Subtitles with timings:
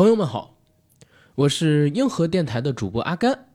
[0.00, 0.56] 朋友们好，
[1.34, 3.50] 我是硬核电台的主播阿甘。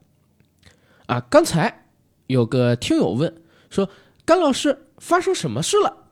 [1.08, 1.88] 啊，刚才
[2.28, 3.90] 有个听友问说
[4.24, 6.12] ：“甘老师，发生什么事了？”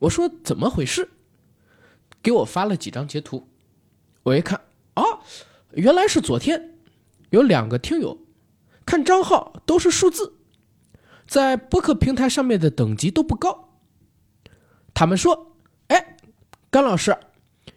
[0.00, 1.08] 我说：“怎么回事？”
[2.22, 3.48] 给我发了几张截图，
[4.24, 4.60] 我一看，
[4.96, 5.20] 哦，
[5.70, 6.76] 原来是昨天
[7.30, 8.18] 有两个听友
[8.84, 10.34] 看账号都是数字，
[11.26, 13.70] 在播客平台上面的等级都不高。
[14.92, 15.56] 他们说
[15.88, 16.18] ：“哎，
[16.68, 17.16] 甘老师。”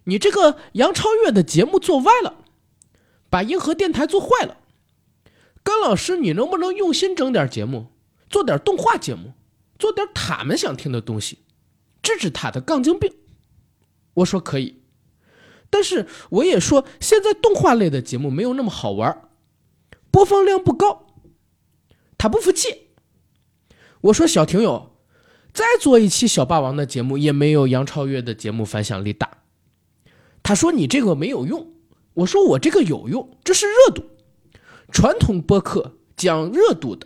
[0.07, 2.35] 你这个杨超越的节目做歪了，
[3.29, 4.57] 把硬核电台做坏了。
[5.61, 7.87] 甘老师，你能不能用心整点节目，
[8.29, 9.33] 做点动画节目，
[9.77, 11.39] 做点他们想听的东西，
[12.01, 13.13] 治治他的杠精病？
[14.13, 14.81] 我说可以，
[15.69, 19.29] 但是我也说现在动画类的节目没有那么好玩，
[20.09, 21.07] 播放量不高。
[22.17, 22.91] 他不服气，
[23.99, 24.95] 我说小听友，
[25.53, 29.36] 再做一期小霸王的节目也没有杨超越的节目反响力大。
[30.47, 31.73] 他说：“你这个没有用。”
[32.15, 34.01] 我说：“我这个有用，这是热度。
[34.93, 37.05] 传统播客讲热度的，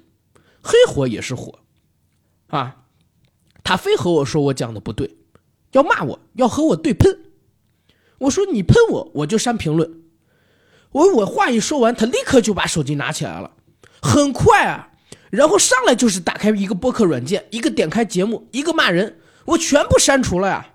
[0.61, 1.57] 黑火也是火，
[2.49, 2.83] 啊。”
[3.63, 5.17] 他非和我说我讲的不对，
[5.71, 7.17] 要骂我，要和我对喷。
[8.19, 10.03] 我说：“你喷我，我就删评论。”
[10.93, 13.55] 我我话一说完，他立刻就把手机拿起来了，
[14.03, 14.91] 很快啊，
[15.31, 20.70] 然后上来就是打开一个播客软件，一个点开节目，一个骂人，我全部删除了呀。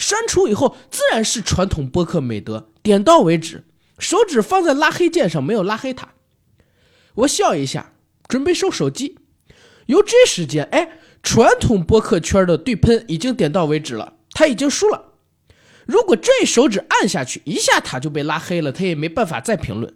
[0.00, 3.64] 删除以后，自然是传统播客美德，点到为止，
[3.98, 6.14] 手指放在拉黑键上，没有拉黑他。
[7.16, 7.92] 我笑一下，
[8.26, 9.18] 准备收手机。
[9.86, 15.12] 由这时间，哎，传统播客圈的对喷已经点到为止了，他已经输了。
[15.84, 19.94] 如果这手指按下去，一下他就被拉黑了，他也没办法再评论。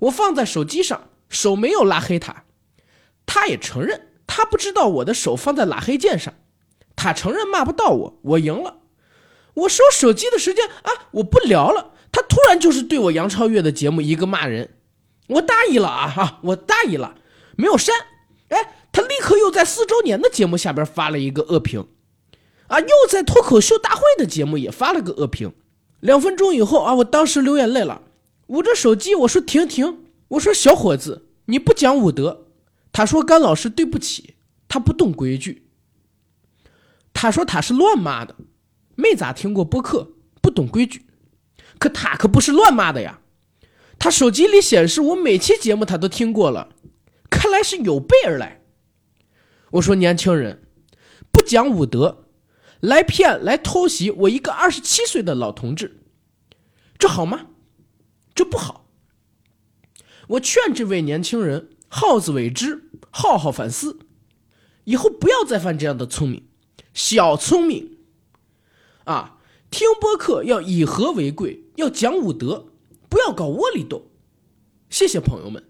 [0.00, 2.44] 我放在手机上，手没有拉黑他，
[3.24, 6.34] 他也承认他不知道我的手放在拉黑键上，
[6.94, 8.79] 他承认骂不到我，我赢了。
[9.54, 11.92] 我收手机的时间啊，我不聊了。
[12.12, 14.70] 他突然就是对我杨超越的节目一个骂人，
[15.28, 17.14] 我大意了啊哈，我大意了，
[17.56, 17.94] 没有删。
[18.48, 21.86] 哎，他立刻又在四周年的节目下边发了一个恶评，
[22.66, 25.52] 啊，又在脱口秀大会的节目也发了个恶评。
[26.00, 28.02] 两分钟以后啊，我当时流眼泪了，
[28.48, 32.46] 捂着手机我说停停，我说小伙子你不讲武德。
[32.92, 34.34] 他说甘老师对不起，
[34.66, 35.68] 他不懂规矩。
[37.12, 38.34] 他说他是乱骂的。
[39.00, 40.12] 没咋听过播客，
[40.42, 41.06] 不懂规矩，
[41.78, 43.20] 可他可不是乱骂的呀。
[43.98, 46.68] 他手机里显示我每期节目他都听过了，
[47.28, 48.62] 看来是有备而来。
[49.72, 50.62] 我说年轻人
[51.30, 52.26] 不讲武德，
[52.80, 56.00] 来骗来偷袭我一个二十七岁的老同志，
[56.98, 57.46] 这好吗？
[58.34, 58.86] 这不好。
[60.28, 63.98] 我劝这位年轻人好自为之，好好反思，
[64.84, 66.48] 以后不要再犯这样的聪明，
[66.94, 67.98] 小聪明。
[69.10, 69.38] 啊，
[69.72, 72.66] 听播客要以和为贵，要讲武德，
[73.08, 74.04] 不要搞窝里斗。
[74.88, 75.60] 谢谢朋友们。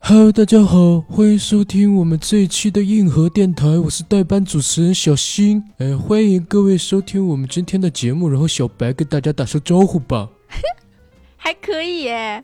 [0.00, 5.62] Hello，大家好，欢迎收听我们这一期的硬核电台，我是代班主持人小新。
[5.76, 10.30] 哎，欢迎各位收听我们今天的节目，然后小白跟大家打声招呼吧。
[11.36, 12.42] 还可以耶。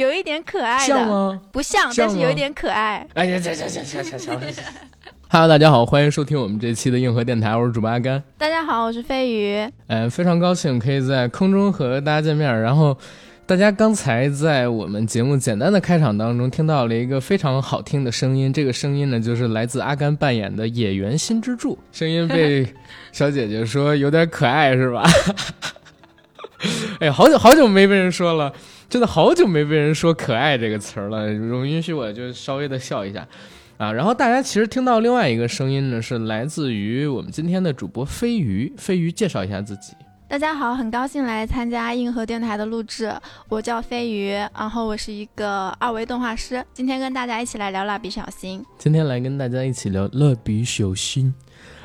[0.00, 1.38] 有一点可爱的，像吗？
[1.52, 3.06] 不像，但是有一点可爱。
[3.12, 4.64] 哎呀，行行行行行行行。
[5.28, 8.22] Hello，大家好，欢迎收听我们这期的硬核电台，我是主播阿甘。
[8.38, 9.62] 大家好，我是飞鱼。
[9.88, 12.50] 哎，非常高兴可以在空中和大家见面。
[12.62, 12.96] 然后，
[13.44, 22.66] 大家刚才在我们节目简单的开场当中听到了一个非常好听的声音，这个声音呢就是来自阿甘扮演的野原新之助，声音被
[23.12, 25.04] 小姐姐说有点可爱，是吧？
[27.00, 28.50] 哎，好久好久没被人说了。
[28.90, 33.24] 真的好久没被人说“可爱”这个词儿了，容允许我就稍微的笑一下，
[33.78, 38.72] 啊，然后大家其实听到另外一个声音呢，是来自于我们今天的主播飞鱼。
[38.76, 39.92] 飞鱼介绍一下自己。
[40.26, 43.14] 大家好，很高兴来参加硬核电台的录制，
[43.48, 48.60] 我叫飞鱼，然后我是一个二维动画师，今天跟大家一起来聊蜡笔小新。
[48.76, 51.32] 今天来跟大家一起聊蜡笔小新。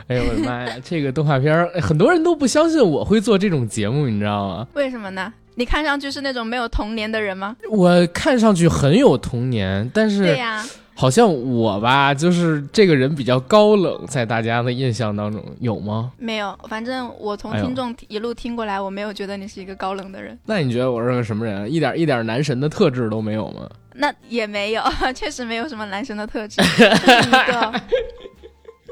[0.08, 4.68] 哎呦我的妈呀，这个动画片很多人都不相信我会做这种节目，你知道吗？
[4.74, 5.32] 为什么呢？
[5.56, 7.56] 你看上去是那种没有童年的人吗？
[7.70, 10.64] 我看上去很有童年，但是对呀，
[10.94, 16.12] 好像我吧，就是这个人比较高冷，在大家的印象当中有吗？
[16.18, 20.38] 没有，反正我从听众一路听过来，我没有觉得你是一个高冷的人。
[20.46, 21.72] 那你觉得我是个什么人？
[21.72, 23.70] 一点一点男神的特质都没有吗？
[23.94, 24.84] 那也没有，
[25.16, 27.82] 确实没有什么男神的特质， 就是一个，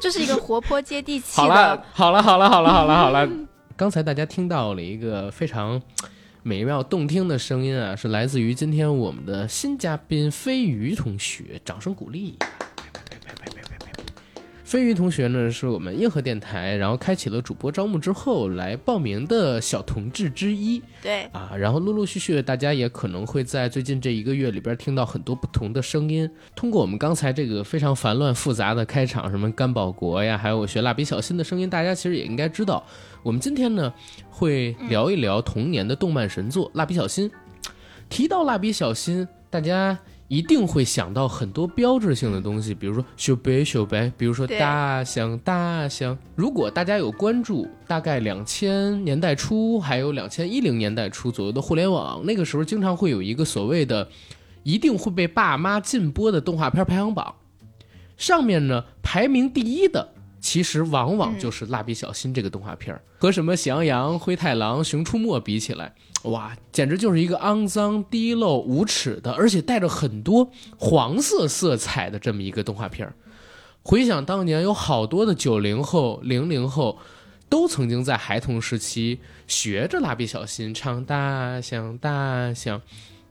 [0.02, 1.44] 就是一个活泼接地气的。
[1.44, 3.30] 好了，好了，好了，好了，好了，好了。
[3.76, 5.82] 刚才大家听到了一个非常。
[6.46, 12.36] 美妙动听的声音啊，是来自于今天我们的新嘉宾飞鱼同学，掌声鼓励。
[14.66, 21.52] 飞鱼同学呢，是我们硬核电台，然后开启了主播招募之后来报名的小同志之一对，啊。
[21.56, 26.30] 然后陆陆续续，大家也可能会在最近这一个月里边听到很多不同的声音。
[26.56, 32.84] 通过我们刚才这个非常繁乱复杂的开场，什么甘保国呀，还有我学蜡笔小新的声音，大家其实也应该知道。
[33.24, 33.92] 我们今天呢
[34.30, 37.30] 会聊一聊童年的动漫神作《蜡笔小新》。
[38.10, 39.98] 提到蜡笔小新，大家
[40.28, 46.16] 一定会想到很多标志性的东西，比如说小白小白，比如说大象大象。
[46.36, 54.10] 如果大家有关注，大概两千年代初还有两千一零年代初左右的互联网，那个时候经常会有一个所谓的
[54.64, 57.36] 一定会被爸妈禁播的动画片排行榜，
[58.18, 60.13] 上面呢排名第一的。
[60.44, 73.16] 其实往往就是《蜡笔小新》这个动画片儿，和什么《喜羊羊》《灰太狼》《熊出没》比起来，哇，简直就是一个肮脏、低陋、无耻的，而且带着很多黄色色彩的这么一个动画片儿。
[73.84, 77.00] 回想当年，有好多的九零后、零零后，
[77.48, 82.82] 都曾经在孩童时期学着蜡笔小新唱大象大象，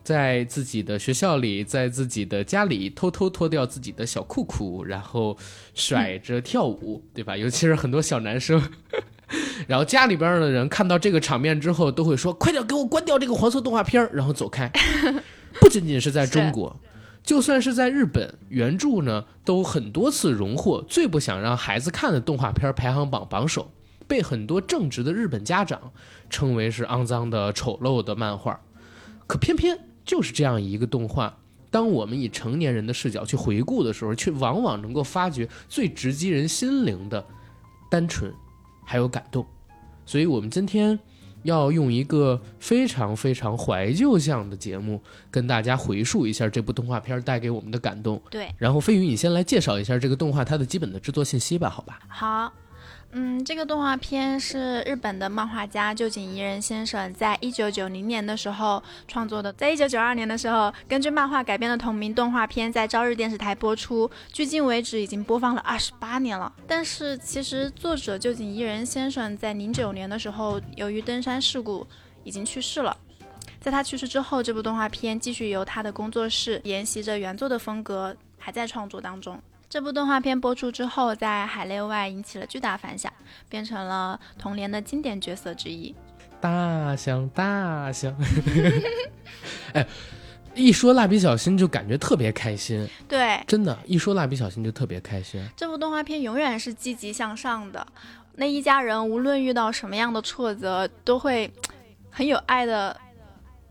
[0.02, 5.36] 在自己的学校里，在自己的家里偷偷脱掉自己的小裤裤，然后
[5.74, 7.36] 甩着跳舞，对吧？
[7.36, 8.62] 尤其是很多小男生。
[9.66, 14.06] 然后家里边的人看到这个场面之后，都会说：“快点给我关掉这个黄色动画片！
[14.12, 14.70] ”然后走开。
[15.60, 16.76] 不仅仅是在中国，
[17.22, 23.70] 就算是在日本，原著呢都很多次荣获最不想让孩子看的动画片排行榜榜首，
[24.06, 25.92] 被很多正直的日本家长
[26.28, 28.60] 称为是肮脏的、丑陋的漫画。
[29.26, 31.36] 可偏偏就是这样一个动画，
[31.70, 37.24] 当我们以成年人的视角去回顾的时候，却往往能够发掘最直击人心灵的
[37.90, 38.32] 单纯，
[38.84, 39.46] 还有感动。
[40.04, 40.98] 所以，我们今天
[41.44, 45.00] 要用一个非常非常怀旧向的节目，
[45.30, 48.20] 跟大家回述一下这部动画片带给我们的感动。
[48.30, 52.00] 对，然后，飞宇，你先来介绍一下这个动画它的基本的制作信息吧，好吧？
[52.08, 52.52] 好，
[53.14, 66.50] 嗯，这个动画片是日本的漫画家旧井宜人先生在一九九零年的时候创作的，在一九九二年的时候，根据漫画改编的同名动画片在朝日电视台播出，距今为止已经播放了二十八年了。
[66.66, 71.86] 但是其实作者旧井宜人先生在零九年的时候，由于登山事故
[72.24, 72.96] 已经去世了。
[73.60, 79.38] 在他去世之后，这部动画片继续由他的工作室沿袭着原作的风格，还在创作当中。
[79.72, 83.10] 这部动画片播出之后，在海内外引起了巨大反响，
[83.48, 85.94] 变成了童年的经典角色之一。
[86.42, 88.14] 大象，大象。
[89.72, 89.88] 哎，
[90.54, 95.42] 一说蜡笔小新就感觉特别开心，对，真的，一说蜡笔小新就特别开心。
[95.56, 97.86] 这部动画片永远是积极向上的，
[98.34, 101.50] 那一家人无论遇到什么样的挫折，都会
[102.10, 102.94] 很有爱的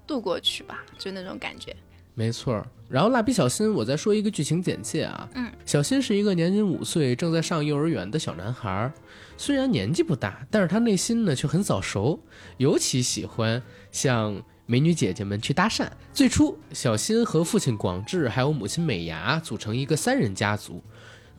[0.08, 1.76] 度过去吧，就那种感觉。
[2.16, 5.30] 没错儿，然后蜡笔小新，我再说一个剧情简介啊。
[5.34, 8.94] 嗯，小新是一个年仅五岁、正在上幼儿园的小男孩儿，
[9.38, 12.20] 虽然年纪不大，但是他内心呢却很早熟，
[12.58, 15.88] 尤其喜欢向美女姐姐们去搭讪。
[16.12, 20.84] 最初，小新和父亲广志还有母亲美伢组成一个三人家族。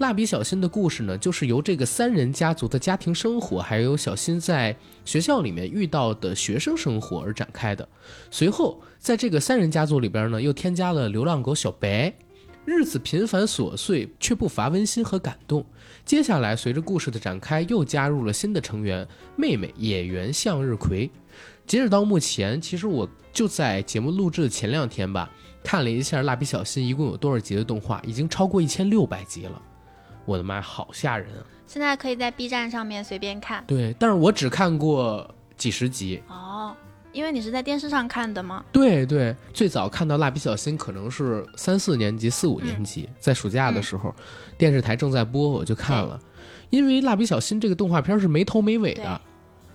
[0.02, 7.88] 蜡笔小新的故事呢，就是由这个三人家族的家庭生活，还有小新在学校里面遇到的学生生活而展开的。
[8.28, 12.12] 随后，在这个三人家族里边呢，又添加了流浪狗小白，
[12.64, 15.64] 日子平凡琐碎，却不乏温馨和感动。
[16.04, 21.08] 接下来，随着故事的展开，又加入了新的成员妹妹野原向日葵。
[21.64, 25.30] 截止到目前，其实我就在节目录制的前两天吧，
[25.62, 29.62] 看了一下《蜡笔小新》一共有多少集的动画，已经超过一千六百集了。
[30.24, 31.44] 我的妈，好吓人啊！
[31.66, 36.22] 现在可以在 B 站上面随便看对，但是我只看过几十集。
[36.28, 36.74] 哦，
[37.12, 38.64] 因为你是在电视上看的吗？
[38.70, 44.14] 对对，最早看到蜡笔小新可能是三四年级、四五年级，在暑假的时候，
[44.58, 46.20] 电视台正在播，我就看了。
[46.70, 49.20] 因为蜡笔小新这个动画片是没头没尾的，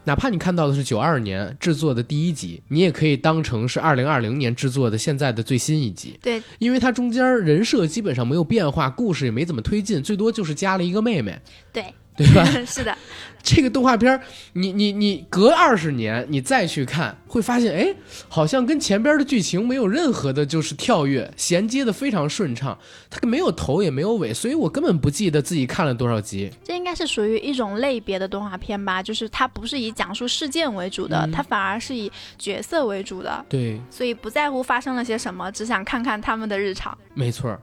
[0.08, 11.38] 哪怕你看到的是九二年制作的第一集，你也可以当成是二零二零年制作的现在的最新一集，对，因为它中间人设基本上没有变化，故事也没怎么推进，最多就是加了一个妹妹，
[11.74, 12.44] 对，对吧？
[12.66, 12.98] 是的，
[13.44, 14.20] 这个动画片儿，
[14.54, 17.94] 你你你隔二十年你再去看，会发现，哎，
[18.28, 22.76] 好像跟前边的剧情没有任何的，就是跳跃，衔接的非常顺畅，
[23.12, 26.52] 它没有头也没有尾，所以我根本不记得自己看了多少集。
[26.64, 36.98] 这应该是属于一种类别的动画片吧，就是它不是以讲述事件为主的，嗯它反而是以角色为主的，对，所以不在乎发生了些什么，只想看看他们的日常。
[37.14, 37.60] 没错儿，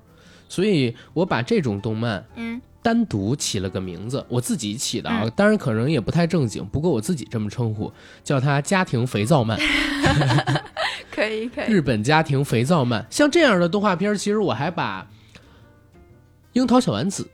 [0.48, 7.90] 所以我把这种动漫嗯，单独起了个名字，我自己起的啊，嗯当然可能也不太正经，不过我自己这么称呼，
[8.22, 9.58] 叫它家庭肥皂漫。
[11.10, 15.02] 可以可以，日本家庭肥皂漫，像这样的动画片，其实我还把
[16.52, 17.26] 《樱桃小丸子》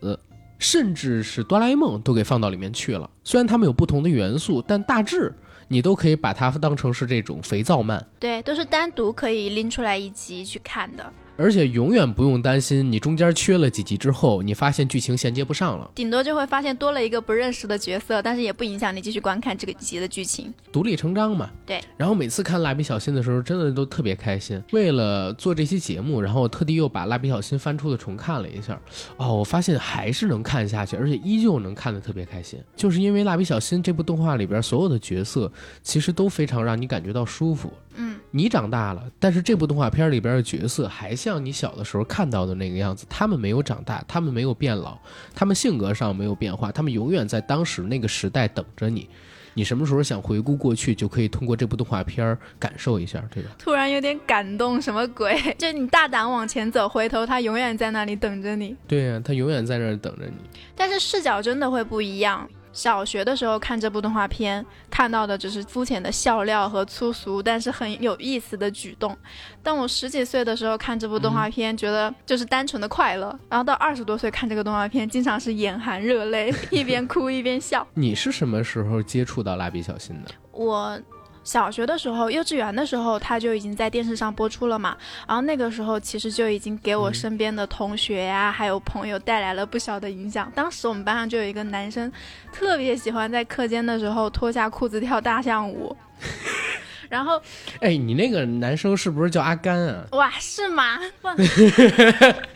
[0.61, 3.11] 甚至是哆啦 A 梦都给放到里面去了。
[3.25, 5.35] 虽然它们有不同的元素，但大致
[5.67, 8.07] 你都可以把它当成是这种肥皂漫。
[8.21, 11.13] 对，都是单独可以拎出来一集去看的。
[11.41, 21.49] 而且永远不用担心，你中间缺了几集之后，你发现剧情衔接不上了，顶多就会发现多了一个不认识的角色，但是也不影响你继续观看这个集的剧情，独立成章嘛。
[21.65, 21.81] 对。
[21.97, 24.63] 然后每次看蜡笔小新的时候，真的都特别开心。
[24.73, 28.79] 为了做这期节目，然后我特地又把蜡笔小新翻出的重看了一下，
[29.17, 35.51] 哦，我发现还是能看下去，而且依旧能看得特别开心，就是因为蜡笔小新这部动画里边所有的角色，
[35.83, 37.73] 其实都非常让你感觉到舒服。
[38.01, 38.19] 嗯。
[38.31, 44.99] 你长大了，但是这部动画片里边的角色还像你小的时候看到的那个样子，他们没有长大，他们没有变老，
[45.35, 49.09] 他们性格上没有变化，他们永远在当时那个时代等着你。
[49.53, 53.49] 你什么时候想回顾过去，就可以通过这部动画片感受一下这个。
[53.59, 55.37] 突然有点感动，什么鬼？
[55.59, 58.77] 就你大胆往前走，回头他永远在那里等着你。
[58.87, 60.61] 对呀，他永远在那儿等着你。
[60.77, 62.49] 但是视角真的会不一样。
[62.73, 69.17] 小学的时候看这部动画片，看到的只是肤浅的笑料和粗俗，但是很有意思的举动。
[69.63, 73.37] 但我十几岁的时候看这部动画片，觉得就是单纯的快乐。
[73.49, 77.87] 然后到二十多岁看这个动画片，经常是眼含热泪， 一边哭一边笑。
[77.95, 80.31] 你是什么时候接触到蜡笔小新的？
[80.53, 81.01] 我。
[81.43, 84.97] 小学的时候，幼稚园的时候，他就已经在电视上播出了嘛。
[85.27, 90.51] 然后那个时候，其实就已经给我身边的同学呀，还有朋友带来了不小的影响。
[90.55, 92.11] 当时我们班上就有一个男生，
[92.53, 95.97] 特别喜欢在课间的时候脱下裤子跳大象舞。
[97.11, 97.43] 然后，
[97.81, 100.05] 哎，你那个男生是不是叫阿甘啊？
[100.13, 101.01] 哇，是吗？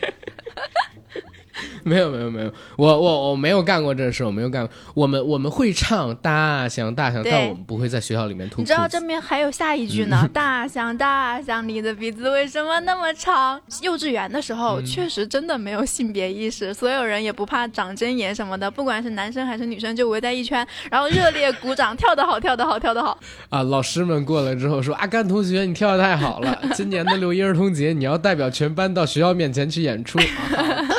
[1.87, 4.73] 没有没有没有，我我我没有干过这事，我没有干过。
[4.95, 8.59] 我们我们会唱大象大象，但我们不会在学校里面吐。
[8.61, 10.27] 你知道这边还有下一句呢？
[10.33, 13.61] 大象大象，你的鼻子为什么那么长？
[13.83, 23.15] 幼稚园的时候确实真的没有性别意识，所有人也不怕长针眼什么的，不管是男生还是女生，就围在一圈，然后热烈鼓掌，跳得好，跳得好，跳得好。
[23.49, 26.59] 啊，老师们过来之后说：“阿甘同学，你跳的太好了！
[26.73, 30.17] 今年的六一儿童节，你要代表全班到学校面前去演出。”
[30.51, 30.94] 然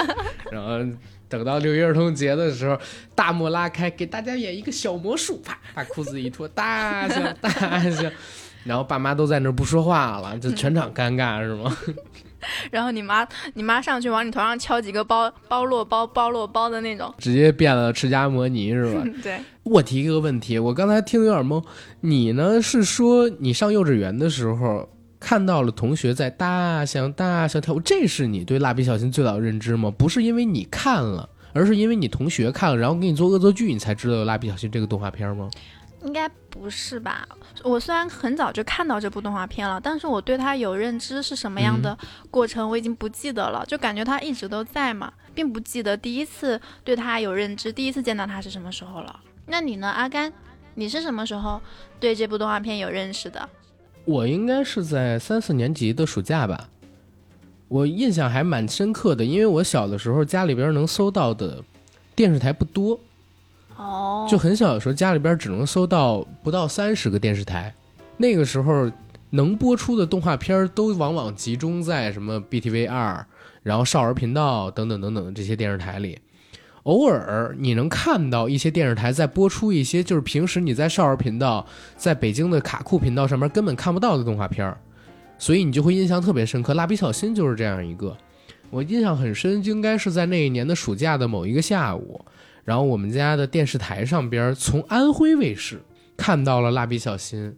[0.67, 0.97] 后
[1.29, 2.79] 等到六一儿童节的时候，
[3.15, 7.51] 大幕拉开，给大家演一个小魔术，啪， 把裤子一脱，大笑大
[7.91, 8.11] 笑，
[8.65, 11.77] 然后爸妈都在那不说话了，就全场尴尬是吗？
[12.71, 19.03] 然后你妈你妈上去往你头上敲几个包包落包包落包的那种，直接变了释迦摩尼是吧？
[19.23, 19.41] 对。
[19.65, 21.61] 我提一个问题，我刚才听的有点懵，
[22.03, 24.89] 你呢是说你上幼稚园的时候？
[25.27, 29.91] 看到了同学在大象大象跳舞，这是你对蜡笔小新最早的认知吗？
[29.91, 35.51] 不是因为你看了，而是因为你同学看了，然后给你做恶作剧，你才知道有蜡笔小新这个动画片吗？
[36.05, 37.27] 应该不是吧？
[37.65, 41.99] 我虽然很早就看到这部动画片了，但是我对它有认知是什么样的
[42.31, 49.19] 过程，我已经不记得了，就感觉它一直都在嘛，并不记得第一次对它有认知，第一次见到它是什么时候了。
[49.47, 50.33] 那你呢，阿甘？
[50.77, 51.61] 你是什么时候
[51.99, 53.49] 对这部动画片有认识的？
[54.07, 56.69] 我应该是在三四年级的暑假吧，
[57.67, 61.63] 我印象还蛮深刻的，因为我小的时候家里边能搜到的
[62.15, 62.99] 电视台不多，
[63.77, 67.75] 哦，就很小的时候家里边只能搜到不到三十个电视台，
[68.17, 68.89] 那个时候
[69.31, 73.27] 能播出的动画片都往往集中在什么 BTV 二，
[73.65, 76.17] 然后少儿频道等等等等这些电视台里。
[76.87, 81.67] 偶尔你能看到一些电视台在播出一些就是平时你在少儿频道、
[81.97, 84.79] 在北京的卡酷频道上面根本看不到的动画片儿，
[85.37, 86.75] 所以你就会印象特别深刻。
[86.75, 88.17] 蜡笔小新就是这样一个，
[88.71, 92.25] 我印象很深，应该是在那一年的暑假的某一个下午，
[92.65, 95.83] 然后我们家的电视台上边从安徽卫视
[96.17, 97.53] 看到了蜡笔小新，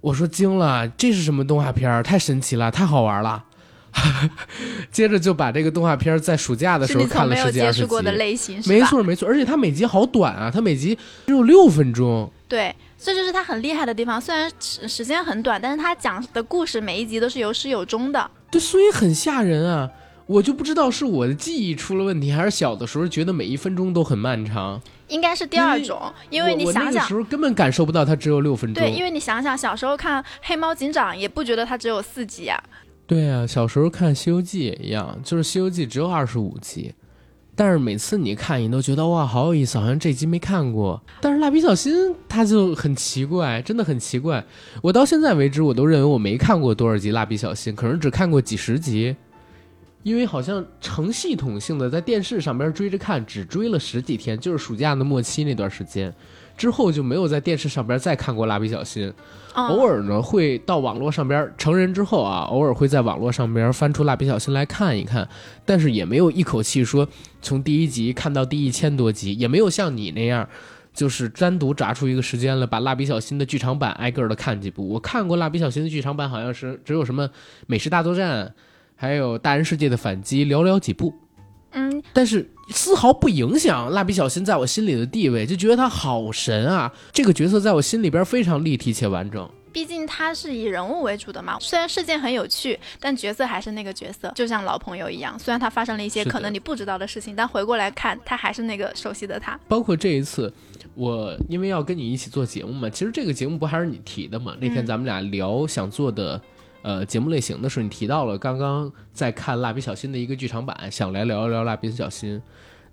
[0.00, 2.00] 我说惊了，这是什么动画片儿？
[2.00, 3.44] 太神奇了，太好玩了。
[4.90, 10.96] 接着就把这个动画片在暑假的时候看了十几二十集，没错没错，而且它每集好短啊，它每集
[11.26, 12.30] 只有六分钟。
[12.48, 14.20] 对，这就是它很厉害的地方。
[14.20, 18.30] 虽然时时间很短，但是它讲的故事每一集都是有始有终的。
[18.50, 19.90] 对，所以很吓人啊！
[20.26, 24.80] 我就不知道是我的记忆出了问题，还是小的时候觉得每一分钟都很漫长。
[25.08, 28.82] 应该是第二种，因为你想想，时候根本感受不到它只有六分钟。
[28.82, 32.58] 对，因为你想想，小时候看《黑猫警长》也不觉得它只有四集啊。
[33.12, 36.94] 对呀，小时候看《西游记》也一样，就是《西游记》只有二十五集，
[37.54, 40.98] 但是每次你看，你都觉得哇，好有意思，好像这集没看过。
[41.20, 41.92] 但是蜡笔小新
[42.26, 44.42] 它就很奇怪，真的很奇怪。
[44.80, 49.14] 我到现在为止，我都认为我没看过多少集蜡笔小新，可能只看过几十集。
[50.02, 56.12] 因为好像成系统性的在电视上边追着看，只追了十几天，就是暑假的末期那段时间，
[56.62, 59.12] 之后就没有在电视上边再看过蜡笔小新。
[59.54, 65.28] 偶尔呢会到网络上边，成人之后啊，偶尔会在网络上边翻出蜡笔小新来看一看，
[65.64, 67.08] 但是也没有一口气说
[67.40, 70.48] 从第一集看到第一千多集，也没有像你那样。
[70.94, 74.88] 就是单独炸出一个时间来，把蜡笔小新的剧场版挨个的看几部。
[74.88, 77.26] 我看过蜡笔小新的剧场版，好像是只有什么
[77.66, 78.46] 《美食大作战》，
[78.94, 81.14] 还有《大人世界的反击》，寥寥几部。
[81.72, 86.92] 嗯，但是丝毫不影响蜡笔小新在我心里的地位，就觉得他好神啊！
[87.12, 89.48] 这个角色在我心里边非常立体且完整。
[89.72, 95.38] 毕竟他是以人物为主的嘛，虽然事件很有趣，但角色还是那个角色，就像老朋友一样。
[95.38, 99.58] 虽然他发生了一些可能你不知道的事情，但回过来看，他还是那个熟悉的他。
[99.68, 100.52] 包括这一次。
[100.94, 104.54] 我因为要跟你一起做节目嘛，其实这个节目不还是你提的嘛？
[104.60, 106.38] 那天咱们俩聊想做的，
[106.82, 112.42] 呃，节目类型的时候，你提到了刚刚在看蜡笔小新的一个剧场版，想来聊一聊蜡笔小新。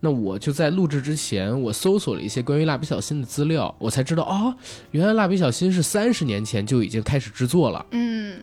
[0.02, 4.56] 那我就在录制之前，我搜索了一些关于蜡笔小新的资料，我才知道哦，
[4.92, 7.86] 原来蜡笔小新是三十年前就已经开始制作了。
[7.92, 8.42] 嗯，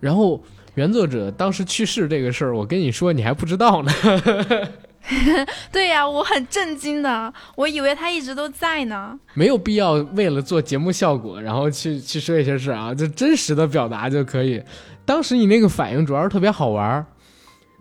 [0.00, 0.42] 然后
[0.74, 3.92] 原作者当时去世这个事儿，我跟你说，你还不知道呢。
[5.70, 9.18] 对呀，我很震惊的，我以为他一直都在呢。
[9.34, 14.62] 没有必要为了做节目效果，然后去去说一些事啊，就真实的表达就可以。
[15.04, 17.04] 当时你那个反应主要是特别好玩。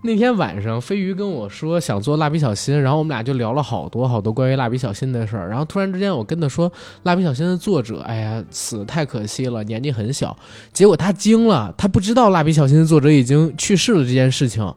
[0.03, 5.49] 那天晚上，飞鱼跟我说想做蜡笔小新，然后我们俩就聊了好多好多关于蜡笔小新的事儿。
[5.49, 6.71] 然后突然之间，我跟他说，
[7.03, 10.37] 蜡笔小新的作者，哎呀，死太可惜了，年纪很小。
[10.71, 14.71] 结果他惊了，他不知道蜡笔小新的作者已经去世了这件事情。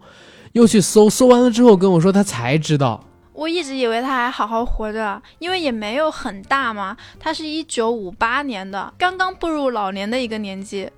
[0.58, 3.02] 又去搜，搜完了之后跟我说，他才知道。
[3.32, 6.96] 我一直以为他还好好活着，因为也没有很大嘛。
[7.20, 10.90] 他是一九五八年的，刚刚步入老年的一个年纪。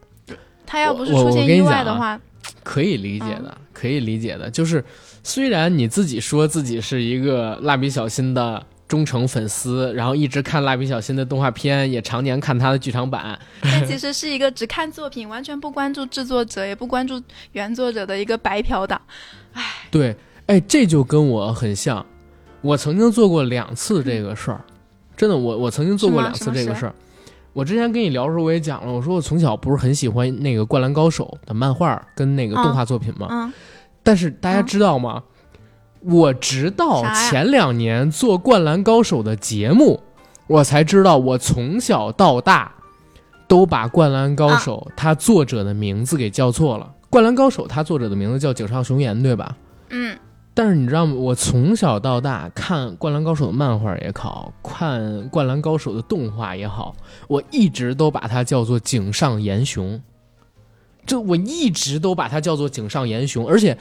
[0.67, 2.19] 他要不是出现意外的话，
[2.65, 4.51] 可以理解的，可以理解的。
[4.51, 4.83] 就是
[5.23, 8.65] 虽然你自己说自己是一个蜡笔小新的。
[8.91, 13.39] 忠诚粉丝，然后一直看蜡笔小新的动画片，也常年看他的剧场版。
[13.63, 19.01] 但其 实是一个只看作品，完全不关注制作者，也不关注原作者的一个白嫖党。
[19.53, 20.17] 唉，对，
[20.47, 22.05] 哎，这就跟我很像。
[22.63, 24.65] 我曾经做过两次这个事儿，
[25.17, 26.95] 真的，我我曾经做过两次这个事儿。
[27.53, 33.27] 我之前跟你聊的时候，我也讲了，我说我从小不是很喜欢那个《灌篮高手》的漫画跟那个动画作品嘛？
[33.31, 33.53] 嗯。
[34.03, 35.23] 但是大家知道吗？
[36.03, 40.01] 我直到前两年做《灌篮高手》的节目，
[40.47, 42.73] 我才知道，我从小到大
[43.49, 46.93] 都把《灌篮高手》它作者的名字给叫错了。
[47.11, 49.57] 《灌篮高手》他作者的名字叫井上雄彦，对吧？
[49.91, 50.17] 嗯。
[50.55, 51.15] 但是你知道吗？
[51.15, 56.95] 我从小到大看《灌篮高手》的漫画也好，看《灌篮高手》的动画也好，
[57.29, 60.01] 我一直都把它叫做井上岩雄。
[61.05, 63.77] 这我一直都把它叫做井上岩雄，而且。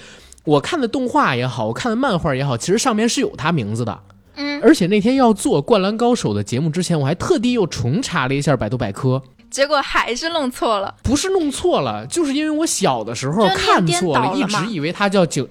[0.45, 3.99] 我看的动画也好，我看的漫画也好，其实上面是有他名字的。
[4.35, 10.95] 嗯，而且那天要做《灌篮高手》的节目之前，我还特地又重查了一下百度百科，结果还是弄错了。
[11.03, 15.47] 不是弄错了，就是因为我小的时候看错了，一直以为它叫景，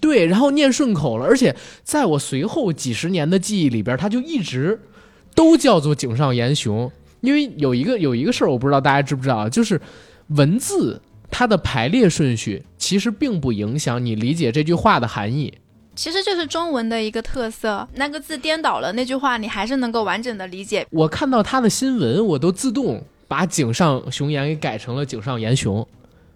[0.00, 1.24] 对，然后念顺口了。
[1.24, 4.80] 而且在我随后几十年的记忆里边，它就一直
[5.34, 6.90] 都叫做井上岩雄。
[7.20, 9.80] 因为有一个有一个事儿，我不知道大家知不知道，就是
[10.28, 11.00] 文字。
[11.30, 15.52] 它的排列顺序其实并不影响你理解这句话的含义，
[15.96, 20.86] 其实就是中文的一个特色，那个字颠倒了，那句话你还是能够完整的理解。
[20.90, 23.02] 我看到他的新闻，我都自动
[23.34, 25.84] 把井上雄彦给改成了井上岩雄，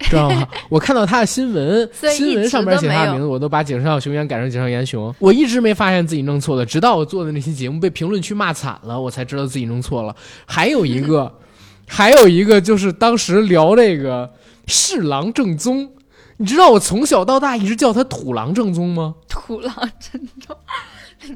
[0.00, 0.48] 知道吗？
[0.68, 5.14] 我看到他的新闻， 新闻上面写他的名字，我都把井上雄彦改成井上岩雄。
[5.20, 10.16] 我一直没发现自己弄错了，直到我做的那期节目被评论区骂惨了，我才知道自己弄错了。
[10.44, 11.32] 还有一个，
[11.86, 14.28] 还有一个就是当时聊这个。
[14.70, 15.88] 侍郎正宗，
[16.36, 19.14] 你知道我从小到大一直叫他土狼正宗吗？
[19.26, 20.54] 土狼正宗，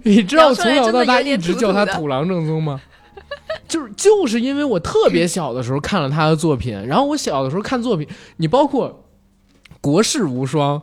[0.02, 2.78] 你知道我从小到大一直叫他土狼正宗吗？
[3.72, 8.06] 就是就是因为我特别小的时候看了他的作品，然后我小的时候看作品，
[8.36, 8.88] 你包括
[9.80, 10.78] 《国士无双》。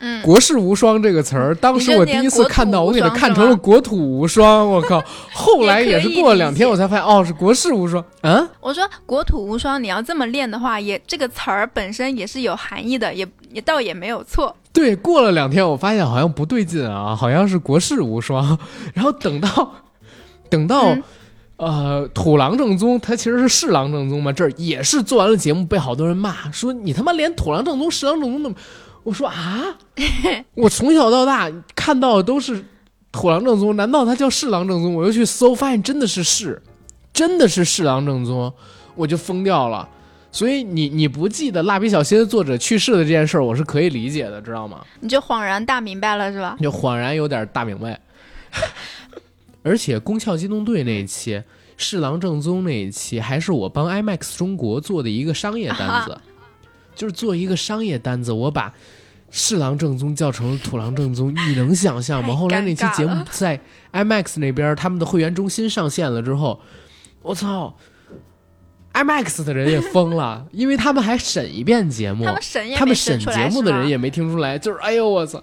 [0.00, 4.70] 嗯，国士无双这个词儿，当时我第一次看到，我给它看成了国土无双。
[4.70, 5.02] 我靠！
[5.34, 8.04] 后来也是过了两天，我才发现哦，是国士无双。
[8.20, 14.54] 嗯，我说国土无双，你要这么练的话，也这个词儿本身也是有含义的，也也倒也没有错。
[14.72, 18.56] 对，过了两天，我发现好像不对劲啊，好像是国士无双。
[18.94, 19.72] 然后等到
[20.48, 20.96] 等到
[21.58, 28.58] 呃土狼正宗，他其实是侍郎正宗嘛，这儿也是做完了节目被好多人骂，说你他妈连土狼正宗、侍郎正宗都。
[29.04, 29.64] 我说啊，
[30.54, 32.62] 我从小到大看到的都是
[33.10, 34.94] 土狼正宗，难道他叫侍郎正宗？
[34.94, 36.60] 我又去搜，发现真的是侍，
[37.12, 38.52] 真的是侍郎正宗，
[38.94, 39.88] 我就疯掉了。
[40.30, 44.80] 所以你你不记得蜡笔小新的作者去世的这件事儿，我是可以理解的，知道吗？
[45.00, 46.54] 你就恍然大明白了是吧？
[46.60, 47.98] 就恍然有点大明白。
[49.68, 51.42] 而且《宫壳机动队》那一期，
[51.76, 56.18] 侍郎正宗那一期，还是我帮 IMAX 中国做的一个商业单子，
[56.94, 58.72] 就是做一个商业单子，我把
[59.30, 62.34] 侍郎正宗叫成了土郎正宗，你能想象吗？
[62.34, 63.60] 后来那期节目在
[63.92, 66.60] IMAX 那边他们的会员中心上线了之后，
[67.20, 67.76] 我操
[68.94, 75.42] ！IMAX 的人也疯了， 因为他们还审一遍节目，他们审也他们审节目的人也没听出来，就是哎呦我操！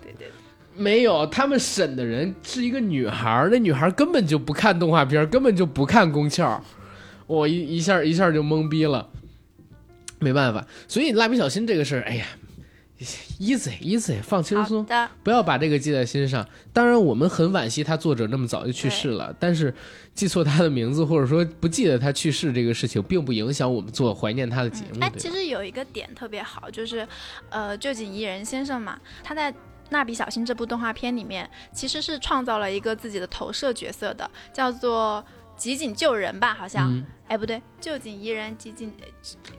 [0.77, 6.61] 没有，他们审的人是一个女孩儿，那女孩儿根本就不看动画片，根本就不看宫壳，
[7.27, 9.09] 我一一下一下就懵逼了，
[10.19, 12.25] 没办法，所以蜡笔小新这个事儿，哎呀
[13.39, 14.85] ，easy easy，放轻松，
[15.23, 16.47] 不要把这个记在心上。
[16.71, 19.73] 当然，我们很惋惜他作者那么早就去世了，但是
[20.13, 25.11] 记错他的名字或者说不记得他去世这个事情，并不影响我们做怀念他的节目，哎？
[25.17, 27.07] 其实有一个点特别好，就是，
[27.49, 29.51] 呃，旧井宜人先生嘛，他在
[29.89, 35.23] 《蜡笔小新》这部动画片里面，其实是创造了一个自己的投射角色的，叫做
[35.55, 38.91] 吉井救人吧，好像，嗯，哎，不对，旧井宜人吉井，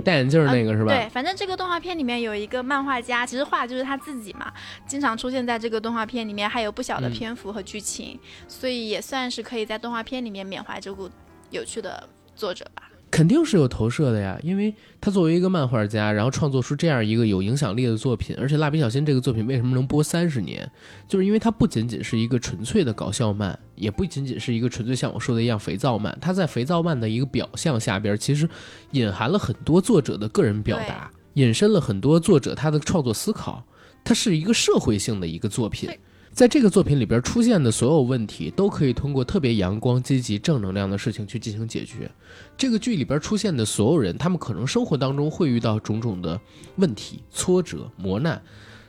[0.05, 0.93] 戴眼镜儿那个是吧？
[0.93, 4.53] 对，反正这个动画片里面有一个漫画家，其实画就是他自己嘛，
[4.87, 11.09] 经常出现在这个动画片里面，还有不小的嗯篇幅和剧情，所以也算是可以在动画片里面缅怀这部
[11.51, 12.91] 有趣的作者吧。
[13.17, 20.71] 肯定是有投射的呀，因为他作为一个漫画家，然后创作出这样一个有影响力的作品，而且《蜡笔小新》这个作品为什么能播三十年，
[21.09, 28.47] 就是因为它不仅仅是一个纯粹的搞笑漫，也不仅仅是一个纯粹像我说的一样肥皂漫，它在肥皂漫的一个表象下边，其实
[28.91, 33.65] 隐含了很多作者的个人表达，引申了很多作者他的创作思考，
[34.05, 35.99] 它是一个社会性的一个作品对。
[36.37, 42.11] 在这个作品里边出现的所有问题，都可以通过特别阳光、积极、正能量的事情去进行解决。
[42.59, 46.39] 这个剧里边出现的所有人，他们可能生活当中会遇到种种的
[46.75, 48.39] 问题、挫折、磨难，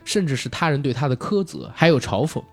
[0.04, 2.44] 甚至是他人对他的苛责，还有嘲讽，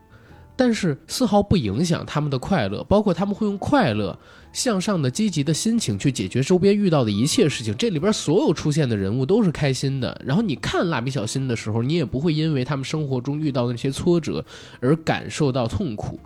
[0.56, 4.18] 但是丝毫不影响他们的快乐，包括他们会用快乐、
[4.54, 7.76] 向上的、积极的心情去解决周边遇到的一切事情。
[7.78, 10.22] 这里边所有出现的人物都是开心的。
[10.26, 14.44] 然后你看蜡笔小新的时候，你也不会因为他们生活中遇到的那些挫折
[14.80, 16.20] 而感受到痛苦。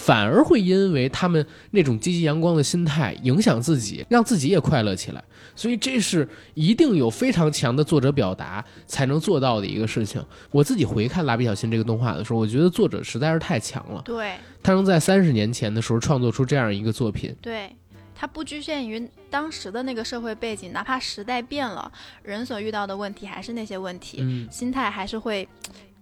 [0.00, 5.22] 反而会因为他们那种积极阳光的心态影响自己，让自己也快乐起来。
[5.54, 10.24] 所以这是一定有非常强的作者表达才能做到的一个事情。
[10.50, 17.36] 我自己回看《蜡笔小新》这个动画的时候，我觉得作者实在是太强了，对他能在三十年前的时候创作出这样一个作品。
[17.42, 17.76] 对，
[18.14, 25.46] 他不局限于当时的那个社会背景，哪怕时代变了，人所遇到的问题还是那些问题，嗯，心态还是会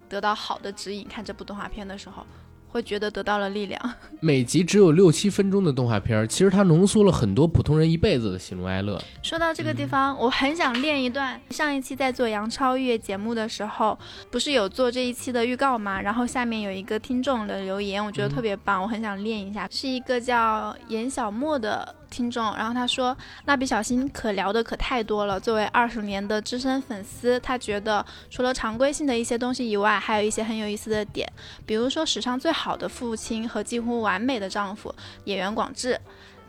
[0.07, 1.05] 得到好的指引。
[1.05, 2.25] 看这部动画片的时候，
[2.71, 3.79] 会觉得得到了力量。
[4.19, 9.01] 每集只有六七分钟的动画片儿，其实它浓缩了很多普通人一辈子的喜怒哀乐。
[9.21, 11.39] 说到这个地方，我很想练一段。
[11.49, 13.97] 上一期在做杨超越节目的时候，
[14.29, 16.01] 不是有做这一期的预告吗？
[16.01, 19.67] 然后下面有一个听众的留言，我觉得特别棒，我很想练一下。
[19.71, 25.39] 是一个叫严小莫的听众，然后他说：“蜡笔小新可聊的可太多了。
[25.39, 31.31] 作为二十年的资深粉丝，他觉得除了常规性的一些东西以外，还有一些很有意思的点，
[31.65, 34.93] 比如说史上最好的父亲和几乎完美的丈夫
[35.25, 35.99] 演员广志。”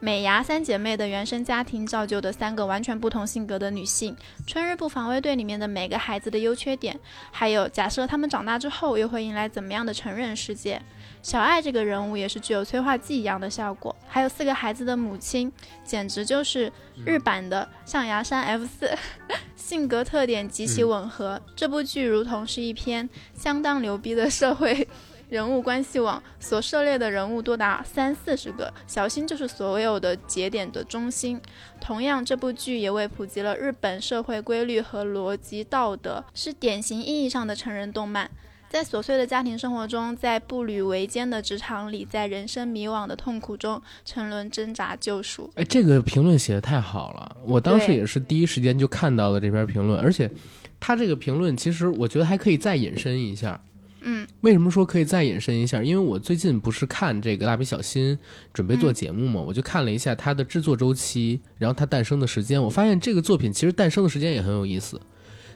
[0.03, 6.99] 美伢三姐妹的原生家庭造就的三个完全不同性格的女性，春日部防卫队里面的每个孩子的优缺点，
[7.31, 10.81] 还有假设他们长大之后又会迎来怎么样的成人世界。
[11.22, 15.52] 小爱这个人物也是具有催化剂一样的效果，还有四个孩子的母亲，
[15.85, 16.72] 简直就是
[17.04, 18.90] 日版的象牙山 F 四，
[19.54, 21.40] 性格特点极其吻合。
[21.54, 24.88] 这部剧如同是一篇相当牛逼的社会
[25.28, 31.40] 人物关系网，所涉猎的人物多达三四十个，小新就是所有的节点的中心。
[31.80, 38.30] 同样，这部剧也为普及了日本社会规律和逻辑道德，是典型意义上的成人动漫。
[38.70, 45.50] 在琐碎的家庭生活中，在步履维艰的职场里，在人生迷惘的痛苦中沉沦挣扎救赎。
[45.56, 50.30] 哎，这个评论写的太好了，我当时也是第一时间就看到了这篇评论，而且
[50.78, 53.61] 他这个评论其实我觉得还可以再引申一下。
[54.02, 55.83] 嗯，为什么说可以再引申一下？
[55.83, 58.16] 因为我最近不是看这个蜡笔小新
[58.54, 65.00] 准备做节目嘛，我就看了一下它的制作周期，然后它诞生的时间，我发现这个作品其实诞生的时间也很有意思。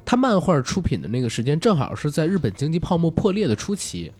[0.04, 4.12] 它漫画出品的那个时间正好是在日本经济泡沫破裂的初期，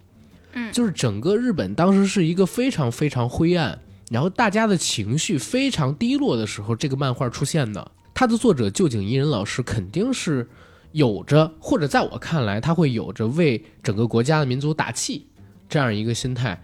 [0.53, 3.79] 嗯就是整个日本当时是一个非常非常灰暗，
[4.11, 7.91] 然后大家的情绪非常低落的时候，这个漫画出现的。
[8.15, 10.49] 它的作者旧井伊人老师肯定是
[10.93, 15.27] 有着，或者在我看来，他会有着为整个国家的民族打气
[15.69, 16.63] 这样一个心态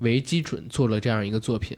[0.00, 1.76] 为基准做了这样一个作品。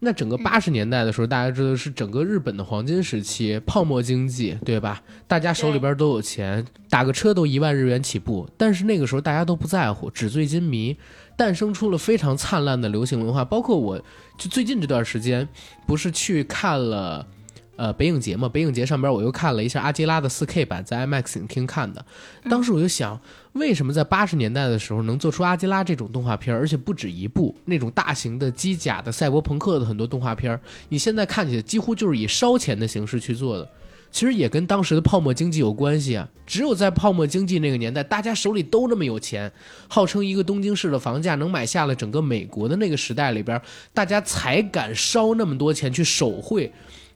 [0.00, 5.02] 那整个八十年代的时候，大家知道是整个日本的黄金时期，泡沫经济，对吧？
[5.26, 8.48] 大家手里边都有钱，打个车都一万日元起步。
[8.58, 10.96] 但是那个时候大家都不在乎，纸醉金迷，
[11.36, 13.44] 诞生出了非常灿烂的流行文化。
[13.44, 13.98] 包括我，
[14.36, 15.48] 就最近这段时间，
[15.86, 17.26] 不是去看了。
[17.76, 22.06] 呃，北影节嘛，北影节上边我又看了一下阿基拉的 4K 版，在 IMAX 影厅看的。
[22.48, 23.20] 当时我就想，
[23.54, 33.68] 为什么在八十年代的时候能做出阿基拉这种动画片，而且不止一部那种大型的机甲的赛博朋克的很多动画片，你现在看起来几乎就是以烧钱的形式去做的。
[34.10, 36.28] 其实也跟当时的泡沫经济有关系啊。
[36.46, 39.50] 只有在泡沫经济那个年代，大家手里都那么有钱，
[39.88, 43.60] 号称一个东京市的房价能买下了整个美国的那个时代里边，
[43.92, 46.72] 大家才敢烧那么多钱去手绘。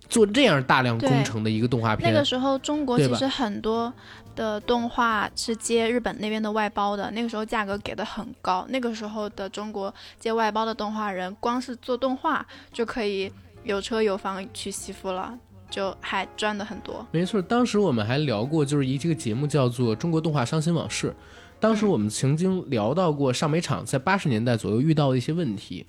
[0.08, 3.92] 做这样大量工程的一个动画片，那个时候中国其实很多
[4.38, 8.64] 的动画是接日本那边的外包的，那个时候价格给的很高。
[8.68, 13.32] 那个时候的中国接外包的动画人，光是做动画就可以
[13.64, 15.36] 有车有房娶媳妇了，
[15.68, 17.04] 就还赚的很多。
[17.10, 21.10] 没错，当时我们还聊过，就是一这个节目叫做《中国动画伤心往事》，
[21.58, 25.84] 当时我们曾经聊到过上美厂在八十年代左右遇到的一些问题。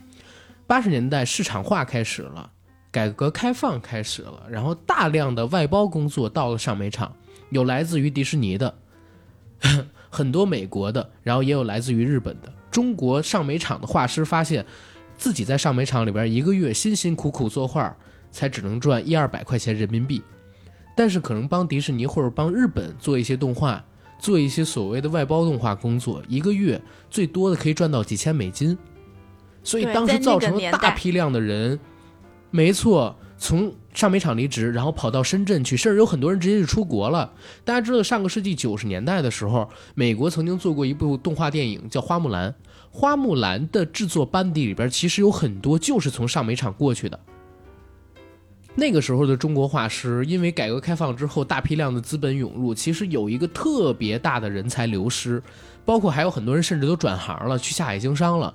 [0.66, 2.52] 八十年代市场化开始了。
[2.92, 7.16] 改革开放开始了，然后大量的外包工作到了上美厂，
[7.50, 8.74] 有来自于迪士尼的，
[10.10, 12.52] 很多美国的，然后也有来自于日本的。
[12.72, 14.66] 中国上美厂的画师发现，
[15.18, 17.96] 自己在上美厂里边一个月辛辛苦苦作画，
[18.32, 20.22] 才只能赚一二百块钱人民币，
[20.96, 23.84] 但是可能帮迪士尼或者帮日本做一些动画，
[24.20, 28.78] 做一些所谓的外包动画工作，一个月最多的可以赚到几千美金，
[29.64, 31.80] 所以当时造成了大批量的人。
[32.52, 37.34] 没错，从上美厂离职，然后跑到深圳去，甚至有很多人直接就出国了。
[37.66, 42.52] 大家知道，上个世纪九十年代的时候，美国曾经做过一部动画电影叫《花木兰》，
[42.92, 47.20] 《花木兰》的制作班底里边其实有很多就是从上美厂过去的。
[48.76, 55.42] 那个时候的中国画师，因为改革开放之后大批量的资本涌入，其实有一个特别大的人才流失，
[55.84, 58.54] 包括还有很多人甚至都转行了，去下海经商了。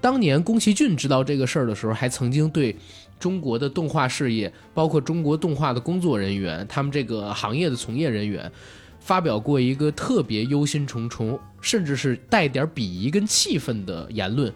[0.00, 2.74] 当年宫崎骏知道这个事儿的时候，还曾经对。
[3.20, 8.50] 中国的动画事业，包括中国动画的工作人员，他们这个行业的从业人员，
[8.98, 14.52] 发表过一个特别忧心忡忡，甚至是带点鄙夷跟气愤的言论，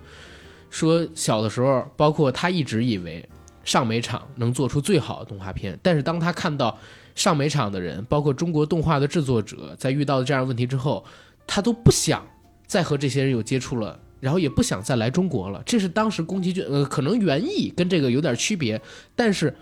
[0.70, 3.29] 说小的时候，包括他一直以为
[3.62, 6.77] 上美厂能做出最好的动画片，但是当他看到
[7.14, 11.05] 上美厂的人，包括中国动画的制作者，在遇到这样的问题之后，
[11.46, 12.27] 他都不想
[12.66, 14.00] 再和这些人有接触了。
[14.24, 18.80] 然后也不想再来中国了，这是当时宫崎骏，呃，可能原意跟这个有点区别，
[19.14, 19.54] 但是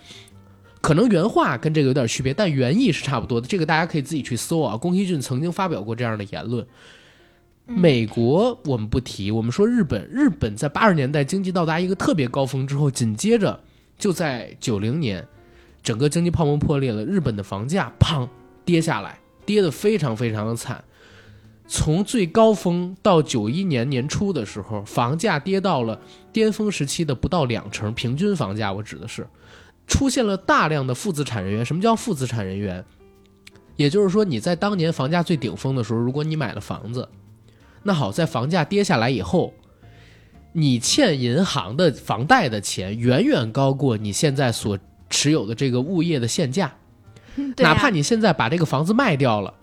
[0.80, 3.46] 可能原话跟这个有点区别，但原意是差不多的。
[3.48, 4.76] 这个大家可以自己去搜啊。
[4.76, 6.64] 宫崎骏曾经发表过这样的言论。
[7.66, 13.58] 美国我们不提，我们说日本，日本在八十年代经济到达一个特别高峰之后，紧接着
[13.98, 15.26] 就在九零年，
[15.82, 18.28] 整个经济泡沫破裂了，日本的房价砰
[18.64, 20.84] 跌下来，跌得非常非常的惨。
[21.74, 25.98] 从最高峰到九一年年初的时候，房价跌到了
[26.30, 29.26] 巅峰时期的不到两成，平均房价我指的是，
[29.86, 31.64] 出现了大量的负资产人员。
[31.64, 32.84] 什么叫负资产人员？
[33.76, 37.08] 也就是说，你在当年房价最顶峰的时候，如果你买了房子，
[37.84, 39.54] 那好，在房价跌下来以后，
[40.52, 46.74] 你欠银行的房贷的钱远远高过你现在所持有的这个物业的现价，
[47.56, 49.54] 哪怕你现在把这个房子卖掉了。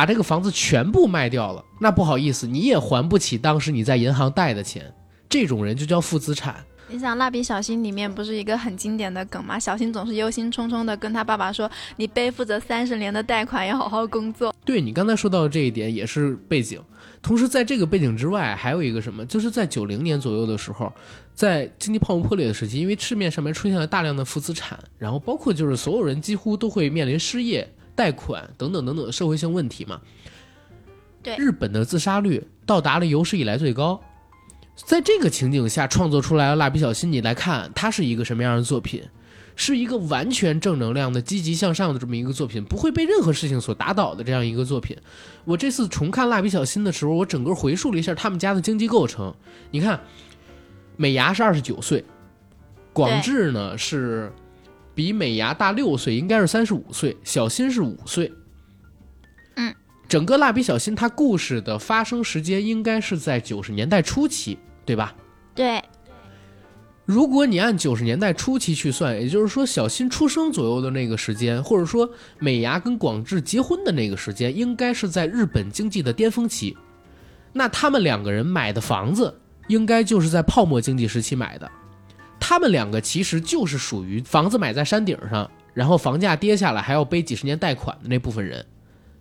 [0.00, 4.90] 把这个房子全部卖掉了，那不好意思，你也还不起当时你在银行贷的钱。
[5.28, 6.56] 这种人就叫负资产。
[6.88, 9.58] 你想《蜡笔小新》里面不是一个很经典的梗吗？
[9.58, 16.80] 小新总是忧心忡忡的跟他爸爸说：“你背负着三十年的贷款，要好好工作。”对你刚才说到的这一点也是背景。
[17.20, 19.26] 同时，在这个背景之外，还有一个什么？
[19.26, 20.90] 就是在九零年左右的时候，
[21.34, 27.70] 在经济泡沫破裂的时期，因为市面上面出现了大量的负资产，然后包括就是所有人几乎都会面临失业。
[28.00, 30.00] 贷款等等等等的社会性问题嘛，
[31.22, 34.00] 对日本的自杀率到达了有史以来最高，
[34.74, 39.02] 在这个情景下创作出来的蜡笔小新，你来看它是一个什么样的作品？
[39.54, 44.96] 是一个完全正能量的、积极向上的这么一个作品，不会被任何事情所打倒的这样一个作品。
[45.44, 49.34] 我这次重看蜡笔小新的时候，我整个回溯了一下他们家的经济构成。
[49.70, 50.00] 你看，
[50.96, 52.02] 美伢是二十九岁，
[52.94, 54.32] 广志呢是。
[55.00, 57.16] 比美伢大六岁，应该是三十五岁。
[57.24, 58.30] 小新是五岁。
[59.56, 59.74] 嗯，
[60.06, 65.14] 整个蜡笔小新它故事的发生时间应该是在九十年代初期，对吧？
[65.54, 65.82] 对。
[67.06, 72.06] 如果你按九十年代初期去算，也就是说小新出生左右的那个时间，或者说
[72.38, 76.76] 美伢跟广志结婚的那个时间，应该是在日本经济的巅峰期。
[77.54, 79.34] 那他们两个人买的房子，
[79.68, 81.72] 应该就是在泡沫经济时期买的。
[82.40, 88.64] 他们两个其实就是属于房子买在山顶上，然后房价跌下来还要背几十年贷款的那部分人，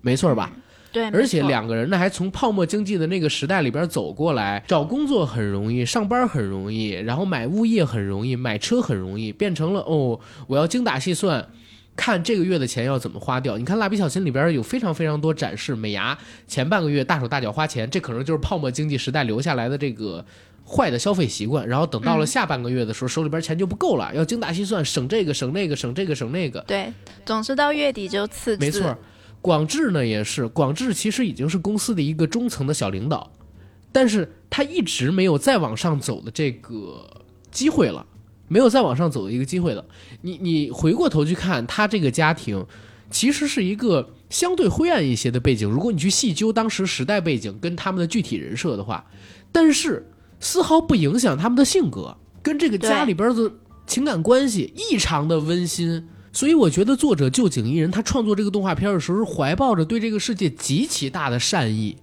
[0.02, 0.52] 没错吧？
[0.92, 11.48] 对，而且两个人呢还从泡沫经济的那个时代里边走过来，找工作很容易，上班很容易，然后买物业很容易，买车很容易，变成了哦，我要精打细算。
[11.96, 13.58] 看这个月的钱要怎么花掉？
[13.58, 20.26] 你看《蜡笔小新》里边有非常非常多展示美牙前半个月大手大脚花钱，这可能就是泡沫经济时代留下来的这个
[20.70, 21.68] 坏的消费习惯。
[21.68, 26.62] 然后等到了下半个月的时候，手里边钱就不够了，要精打细算，省这个省那个，省这个省那个。
[26.62, 26.94] 对，
[27.26, 28.66] 总是到月底就刺激。
[28.66, 28.96] 没错，
[29.42, 33.32] 广志呢也是，广志其实已经是公司的一个中层的小领导，
[33.92, 38.06] 但是他一直没有再往上走的这个机会了，
[38.48, 39.84] 没有再往上走的一个机会了。
[40.22, 42.66] 你你回过头去看他这个家庭，
[43.10, 45.68] 其实是一个相对灰暗一些的背景。
[45.68, 49.04] 如果你去细究当时时代背景跟他们的具体人设的话，
[49.52, 50.06] 但是
[50.40, 53.52] 丝毫不影响他们的性格跟这个家里边的
[53.86, 56.08] 情感关系异常的温馨。
[56.32, 61.98] 所以我觉得作者旧井一人他创作这个动画片的时候，是怀抱着对这个世界极其大的善意，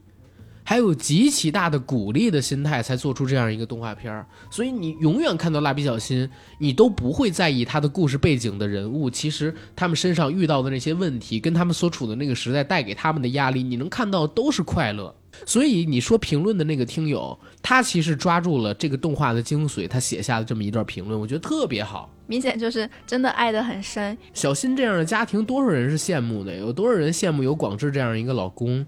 [0.64, 4.27] 还有极其大的鼓励的心态，才做出这样一个动画片儿。
[4.51, 15.14] 所以你永远看到蜡笔小新，你都不会在意他的故事背景的人物，其实他们身上遇到的那些问题，跟他们所处的那个时代带给他们的压力，你能看到都是快乐。
[15.44, 22.11] 所以你说评论的那个听友，他其实抓住了这个动画的精髓，他写下了这么一段评论，我觉得特别好。
[22.27, 24.16] 明显就是真的爱得很深。
[24.33, 26.57] 小新这样的家庭，多少人是羡慕的？
[26.57, 28.85] 有多少人羡慕有广志这样一个老公？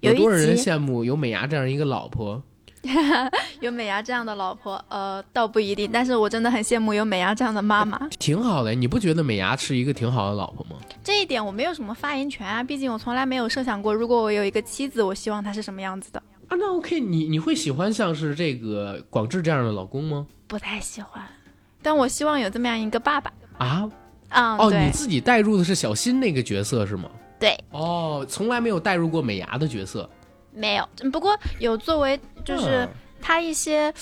[0.00, 2.42] 有一多少人羡慕有美伢这样一个老婆？
[3.60, 8.08] 有美牙这样的老婆，呃，倒不一定，但是我真的很羡慕有美牙这样的妈妈。
[8.18, 10.76] 挺好的，你不觉得美牙是一个挺好的老婆吗？
[11.02, 16.22] 这一点我没有什么发言权啊，毕竟我从来没有设想过，如果我有一个妻子，我希望她是什么样子的。
[16.48, 20.26] 啊，那 OK，你你会喜欢像是这个广志这样的老公吗？
[20.48, 21.22] 不太喜欢，
[21.82, 23.32] 但我希望有这么样一个爸爸。
[23.58, 23.88] 啊，
[24.30, 27.08] 嗯，哦，你自己带入的是小新那个角色是吗？
[27.38, 30.08] 对，哦，从来没有带入过美牙的角色，
[30.54, 32.88] 没有，不过有作为就是嗯
[33.20, 33.92] 他一些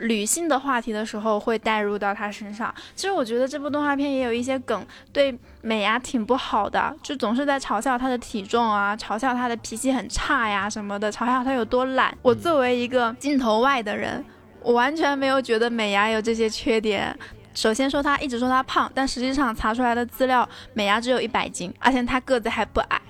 [0.00, 2.74] 女性的话题的时候会带入到他身上。
[2.96, 12.16] 其实我觉得这部动画片也有一些梗对美伢挺不好的，就总是在嘲笑她的体重啊，嘲笑她的脾气很差呀什么的，嘲笑她有多懒。
[12.22, 14.24] 我作为一个镜头外的人，
[14.62, 17.16] 我完全没有觉得美伢有这些缺点。
[17.54, 23.00] 首先说她一直说她胖，但实际上查出来的资料，美伢只有一百斤，而且她个子还不矮，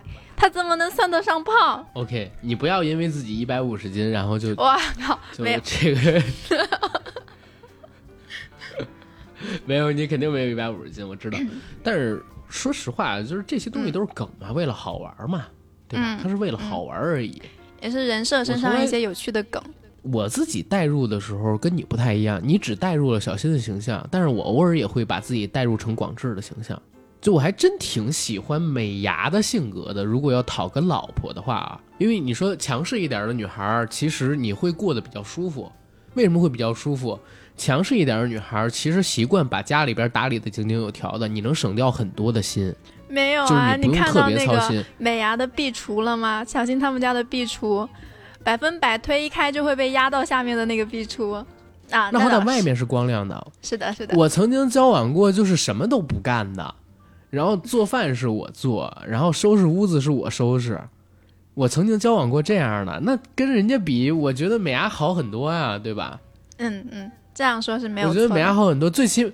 [0.42, 6.22] 她怎么能算得上胖？OK，你不要因为自己一百五十斤，然后就哇靠，就没有这个，
[9.64, 11.38] 没有，你肯定没有一百五十斤，我知道。
[11.85, 15.46] 但是说实话，就是这些东西都是梗嘛，为了好玩嘛，
[15.87, 16.16] 对吧？
[16.16, 17.40] 嗯它是为了好玩而已。
[17.81, 19.62] 也是人设身上一些有趣的梗。
[20.02, 26.83] 我自己代入的时候跟你不太一样，你只代入了小新的形象，但是我偶尔也会把自己代入成广志的形象。
[27.22, 30.04] 就我还真挺喜欢美牙的性格的。
[30.04, 35.70] 如果要讨个老婆的话啊，因为你说强势一点的女孩儿，其实你会过得比较舒服。
[36.14, 37.18] 为什么会比较舒服？
[37.56, 42.74] 强势一点的女孩儿，其实习惯把家里边打理的井井有条的，你能省掉很多的心，
[43.08, 44.85] 没有就是啊，你看特别到那个操心。
[44.98, 46.44] 美牙的壁橱了吗？
[46.44, 47.88] 小新他们家的壁橱，
[48.42, 52.11] 百分百推一开就会被压到下面的那个壁橱啊。
[52.11, 54.16] 那好歹外面是光亮的，是的，是的。
[54.16, 56.74] 我曾经交往过，就是什么都不干的，
[57.33, 60.79] 然后做饭是我做，然后收拾屋子是我收拾。
[61.55, 66.21] 我曾经交往过这样的，那跟人家比，我觉得美伢好很多呀，对吧？
[66.59, 68.11] 嗯嗯，这样说是没有错。
[68.11, 69.33] 我觉得美伢好很多，最起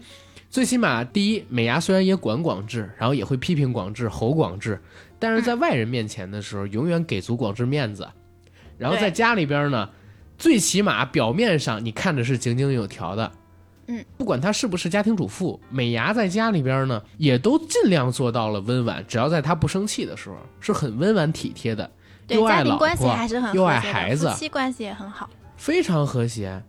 [0.49, 4.81] 最起码第一，美伢虽然也管广志，然后也会批评广志、吼广志，
[5.19, 8.09] 但是在外人面前的时候，永远给足广志面子。
[8.79, 9.91] 然后在家里边呢，
[10.39, 13.33] 最起码表面上你看着是井井有条的，
[13.89, 21.91] 嗯，不管她是不是家庭主妇，美伢在家里边呢，也都尽量做到了温婉，只要在她不生气的时候，是很温婉体贴的，
[22.27, 25.29] 对又爱老家庭关系婆还是很又爱孩子夫妻关系也很好。
[25.57, 26.63] 非常和谐。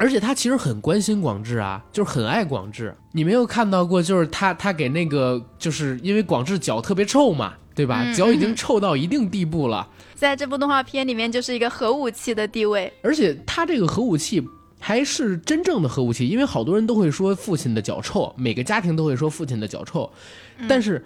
[0.00, 2.96] 而且他其实很关心广志啊，就是很爱广志。
[3.10, 8.02] 你没有看到过，就是他他给那个，就是因为广志脚特别臭嘛，对吧？
[8.04, 12.92] 嗯脚已经臭到一定地步了，在这部动画片里面，就是一个核武器的地位。
[13.02, 14.40] 而且他这个核武器
[14.78, 20.10] 还是真正的核武器，因为好多人都会说父亲的脚臭，每个家庭都会说父亲的脚臭，
[20.68, 21.04] 但是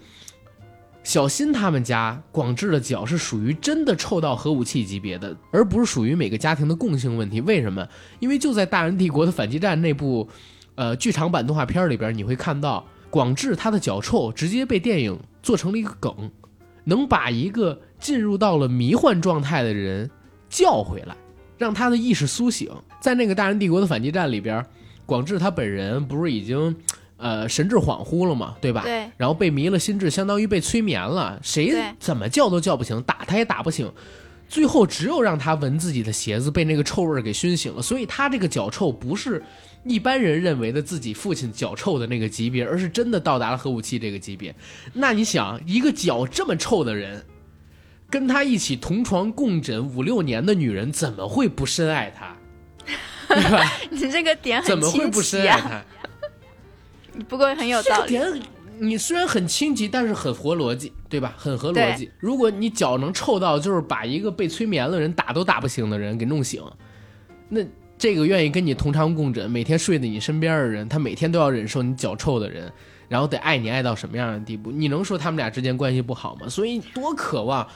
[1.02, 7.40] 小新他们家广志的脚是属于真的臭到核武器级别的，而不是属于每个家庭的共性问题。
[7.40, 7.88] 为什么？
[8.20, 10.28] 因为就在《大人帝国的反击战》那部
[10.76, 16.30] 呃剧场版动画片里边，你会看到广志他的脚臭直接被电影做成了一个梗，
[16.84, 20.08] 能把一个进入到了迷幻状态的人
[20.48, 21.16] 叫回来，
[21.58, 22.70] 让他的意识苏醒。
[23.02, 24.64] 在那个《大人帝国的反击战》里边，
[25.04, 26.76] 广志他本人不是已经，
[27.16, 28.82] 呃，神志恍惚了嘛，对吧？
[28.84, 29.10] 对。
[29.16, 33.92] 然后被迷了心智，相当于被催眠了，谁怎么叫都叫不醒，打他也打不醒。
[34.48, 37.82] 最后只有让他闻自己的鞋子，被那个臭味给熏醒了。
[37.82, 39.42] 所以他这个脚臭不是
[39.82, 44.54] 一般人认为的自己父亲脚臭的那个级别，而是真的到达了核武器这个级别。
[44.92, 47.24] 那你想，一个脚这么臭的人，
[48.08, 52.36] 跟他一起同床共枕五六年的女人，怎么会不深爱他？
[53.34, 53.72] 对吧？
[53.90, 55.82] 你这个点怎么会不深爱他？
[57.28, 58.42] 不过很有道理。
[58.78, 61.34] 你虽然很清奇，但是很合逻辑，对吧？
[61.36, 62.10] 很合逻辑。
[62.18, 66.60] 如果你脚能臭到，就是把一个被催眠的人打都打不醒的人给弄醒，
[67.48, 67.60] 那
[67.96, 72.72] 这个愿意跟你同床共枕、每天睡在你身边的人，他每天都要忍受你脚臭的人，
[73.08, 74.72] 然后得爱你爱到什么样的地步？
[74.72, 76.48] 你能说他们俩之间关系不好吗？
[76.48, 77.68] 所以多渴望。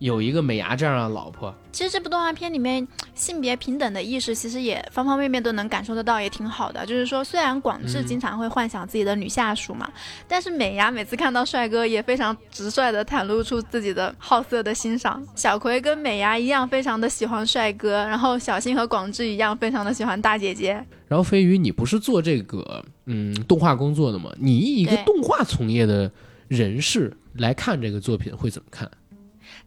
[0.00, 6.86] 有一个美牙这样的老婆，其实这部动画片里面性别平等的意识，其实也方方面面都能感受得到，也挺好的。
[6.86, 9.86] 就是说，虽然广志经常会幻想自己的女下属嘛，
[10.26, 15.22] 但是美牙每次看到帅哥也非常直率的袒露出自己的好色的欣赏。
[15.36, 20.82] 小葵跟美牙一样，非常的喜欢帅哥，然后小新和广志一样，非常的喜欢大姐姐。
[21.08, 24.32] 然后飞鱼，你不是做这个嗯动画工作的吗？
[24.38, 26.10] 你以一个动画从业的
[26.48, 28.90] 人士来看这个作品，会怎么看？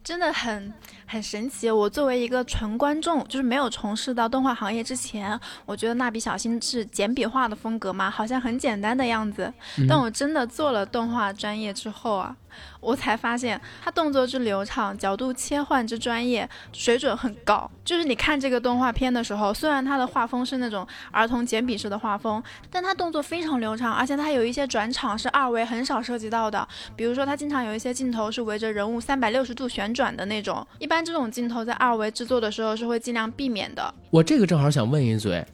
[0.04, 0.72] 真的很
[1.06, 1.70] 很神奇。
[1.70, 9.52] 我作为一个纯观众，就是没有从事到动画行业之前，我觉得蜡笔小新是简笔画的风格嘛，好像很简单的样子。
[9.88, 12.36] 但我真的做了动画专业之后啊。
[12.80, 17.70] 我才发现，他动作之流畅，角度切换之专业，水准很高。
[17.84, 26.66] 就是你看这个动画片的时候，虽然他的画风是那种儿童简笔式的画风，但他动作非常流畅，而且他有一些转场是二维很少涉及到的。
[26.96, 33.94] 比如说，他经常有一些镜头是围着人物三百六十度旋转的那种，一般这种镜头在二维制作的时候是会尽量避免的。
[34.10, 35.44] 我这个正好想问一嘴。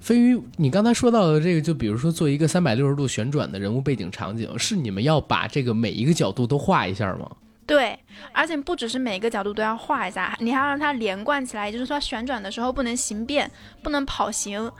[0.00, 7.28] 飞鱼，你刚才说到的这个，就比如说做一个三百六十度旋转的人物背景场景，是你们要把这个每一个角度都画一下吗？
[7.66, 7.98] 对，
[8.32, 13.50] 而且不只是每一个角度都要画一下，你还要让它连贯起来，也就是说旋转的时候不能形变，
[13.82, 14.70] 不能跑形。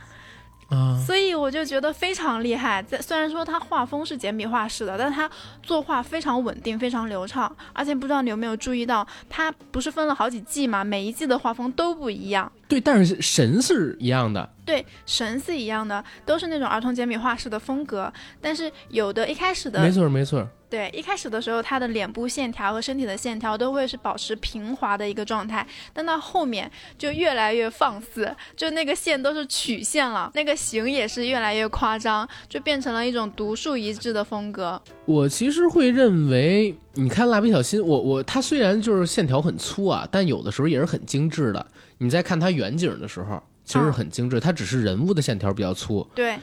[0.69, 2.83] 啊，所以我就觉得非常厉害。
[2.83, 5.29] 在虽然说他画风是简笔画式的，但他
[5.63, 7.55] 作画非常稳定，非常流畅。
[7.71, 10.83] 而且不知道你有没有注意到，他不是分了好几季嘛？
[10.83, 12.51] 每一季的画风都不一样。
[12.67, 14.49] 对，但是神是一样的。
[14.65, 18.11] 对，神是一样的，都是那种儿童简笔画式的风格。
[18.41, 20.45] 但是有的一开始的，没错没错。
[20.69, 34.81] 对，一开始的时候，他的脸部线条和身体的线条都会是保持平滑的一个状态，但到后面就越来越放肆，就那个线都是曲线了，那个形也是越来越夸张，就变成了一种独树一帜的风格。
[35.05, 41.65] 我其实会认为，你看蜡笔小新，我我他虽然就是线条很粗啊，但有的时候也是很精致的。
[41.99, 46.05] 你在看他远景的时候，其实很精致，他只是人物的线条比较粗。
[46.13, 46.37] 对。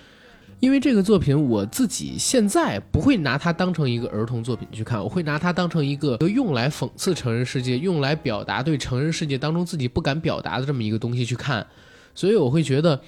[0.61, 11.67] 因为这个作品，我自己现在不会拿它当成一个儿童作品去看，我会拿它当成一个用来讽刺成人世界、用来表达对成人世界当中自己不敢表达的这么一个东西去看。
[12.15, 12.99] 所以我会觉得，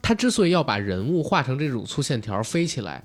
[0.00, 3.04] 他之所以要把人物画成这种粗线条飞起来，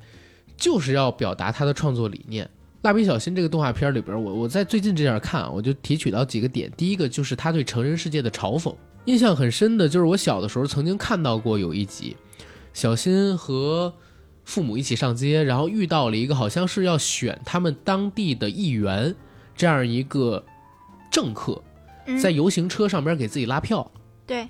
[0.56, 2.50] 就是要表达他的创作理念。
[2.84, 6.72] 蜡笔小新这个动画片里边，我我在最近这样看，我就提取到几个点。
[6.78, 8.74] 第一个就是他对成人世界的嘲讽，
[9.06, 12.16] 印象很深的就是我小的时候曾经看到过有一集。
[12.74, 13.94] 小新和
[14.44, 19.16] 父母一起上街，然后遇到了一个好像是要选他们当地的议员
[19.56, 20.44] 这样一个
[21.12, 21.62] 政客，
[22.22, 23.90] 在游行车上边给自己拉票。
[24.26, 24.48] 对，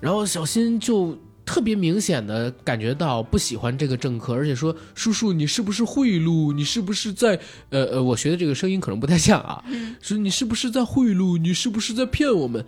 [0.00, 6.52] 然后小新就特别明显的感觉到不喜欢这个政客，而且说：“叔叔，你是不是贿赂？
[6.52, 7.38] 你是不是在……
[7.70, 9.64] 呃呃，我学的这个声音可能不太像啊。
[10.00, 11.38] 说你是不是在贿赂？
[11.38, 12.64] 你是不是在骗我们？”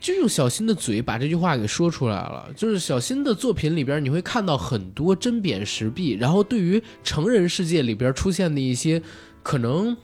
[0.00, 2.48] 就用小新的嘴把这句话给说出来了。
[2.56, 9.02] 就是小新的作品里边，你会看到很多针砭时弊，然后对于成人世界里边出现的一些
[9.42, 9.96] 可能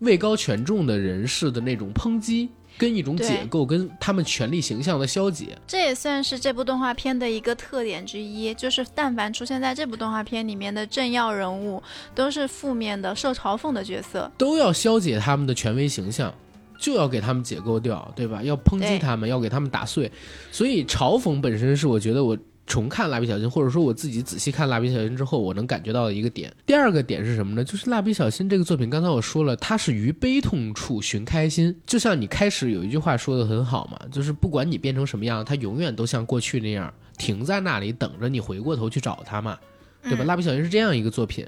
[0.00, 2.48] 位高权重的人士的那种抨击，
[2.78, 5.58] 跟一种解构，跟他们权力形象的消解。
[5.66, 11.82] 这也算是这部动画片的一个特点之一，就是但凡出现在这部动画片里面的政要人物，
[12.14, 16.32] 都是负面的、受嘲讽的角色，都要消解他们的权威形象。
[16.80, 18.42] 就要给他们解构掉，对吧？
[18.42, 20.10] 要抨击他们，要给他们打碎。
[20.50, 26.50] 所以嘲讽本身是我觉得我重看蜡笔小新，或者说我自己仔细看蜡笔小新之后，我能感觉到的一个点。
[26.64, 27.62] 第二个点是什么呢？
[27.62, 31.76] 就是蜡笔小新这个作品，刚才我说了，它是于悲痛处寻开心。
[31.84, 39.58] 就像你开始有一句话说的很好嘛，就是不管你变成什么样，它永远都像过去那样停在那里等着你回过头去找它嘛，
[40.04, 40.24] 对吧？
[40.24, 41.46] 蜡笔小新是这样一个作品。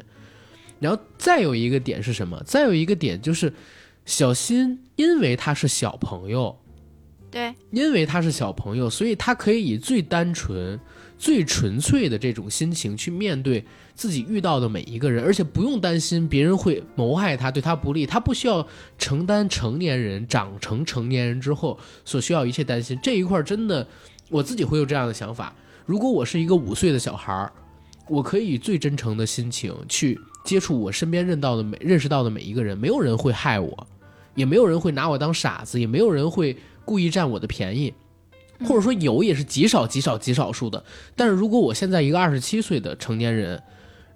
[0.79, 2.43] 然后再有一个点是什么？
[2.45, 3.51] 再有一个点就是。
[4.05, 6.59] 小新因为他是小朋友，
[7.31, 10.79] 对，因为他是小朋友，所以他可以以最单纯、
[11.19, 18.67] 最纯粹的这种心情去面对自己遇到的每一个人，而且不用担心别人会谋害他、对他不利，他不需要
[18.99, 22.99] 承担成年人长成成年人之后所需要一切担心。
[23.03, 23.87] 这一块真的，
[24.29, 25.55] 我自己会有这样的想法。
[25.87, 27.53] 如果我是一个五岁的小孩儿，
[28.09, 33.87] 我可以以最真诚的心情去接触我身边认到的每认识到的每一个人，没有人会害我，
[34.35, 37.93] 也没有人会拿我当傻子，也没有人会故意占我的便宜，
[38.65, 40.83] 或者说有也是极少极少极少数的。
[41.15, 43.63] 但是如果我现在一个二十七岁的成年人，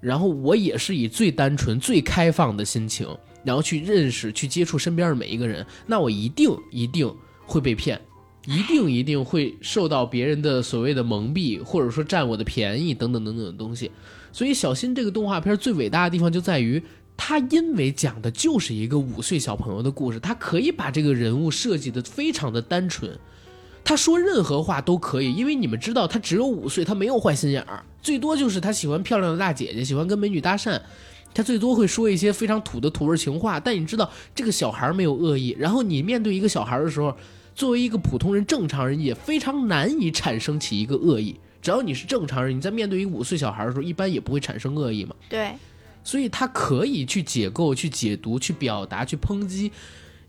[0.01, 3.07] 然后我也是以最单纯、最开放的心情，
[3.43, 7.11] 然后去认识、去接触身边的每一个人，那我一定一定
[7.45, 7.99] 会被骗。
[8.45, 13.91] 一定一定会受到别人的所谓的蒙蔽，或者说占我的便宜等等等等的东西。
[14.31, 16.81] 所以，小新这个动画片最伟大的地方就在于，
[17.15, 23.17] 他因为讲的就是一个五岁小朋友的故事，他可以把这个人物设计的非常的单纯，
[23.83, 30.79] 他说任何话都可以，因为你们知道他只有五岁，他没有坏心眼儿，最多就是他喜欢漂亮的大姐姐，喜欢跟美女搭讪，
[31.33, 33.59] 他最多会说一些非常土的土味情话。
[33.59, 37.15] 但你知道这个小孩没有恶意，然后你面对一个小孩的时候。
[37.57, 41.35] 作为一个普通人、正常人，也非常难以产生起一个恶意。
[41.61, 45.15] 只要你是正常人，你在面对一个五岁小孩的时候，一般也不会产生恶意嘛。
[45.27, 45.53] 对，
[46.03, 49.71] 所以他可以去解构、去解读、去表达、去抨击，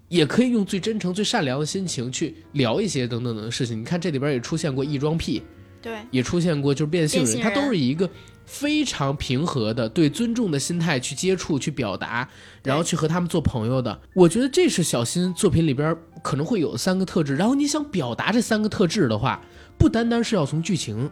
[0.08, 3.80] 也可以用最真诚、最善良的心情去聊一些等等等的事情。
[3.80, 5.42] 你看这里边也出现过异装癖，
[5.80, 8.08] 对，也出现过就是变性人，性人他都是以一个
[8.44, 12.28] 非常平和的、对尊重的心态去接触、去表达，
[12.64, 14.00] 然后去和他们做朋友的。
[14.14, 17.36] 我觉得这是小新作品里边可能会有三个特质。
[17.36, 19.40] 然后你想表达这三个特质的话，
[19.78, 21.10] 不单单是要从剧情，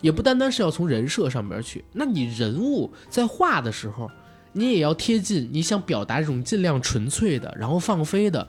[0.00, 1.84] 也不单单是要从人设上边去。
[1.92, 4.10] 那你人物在画的时候，
[4.52, 8.48] 你也要贴近你想表达这种尽量纯粹的，然后放飞的，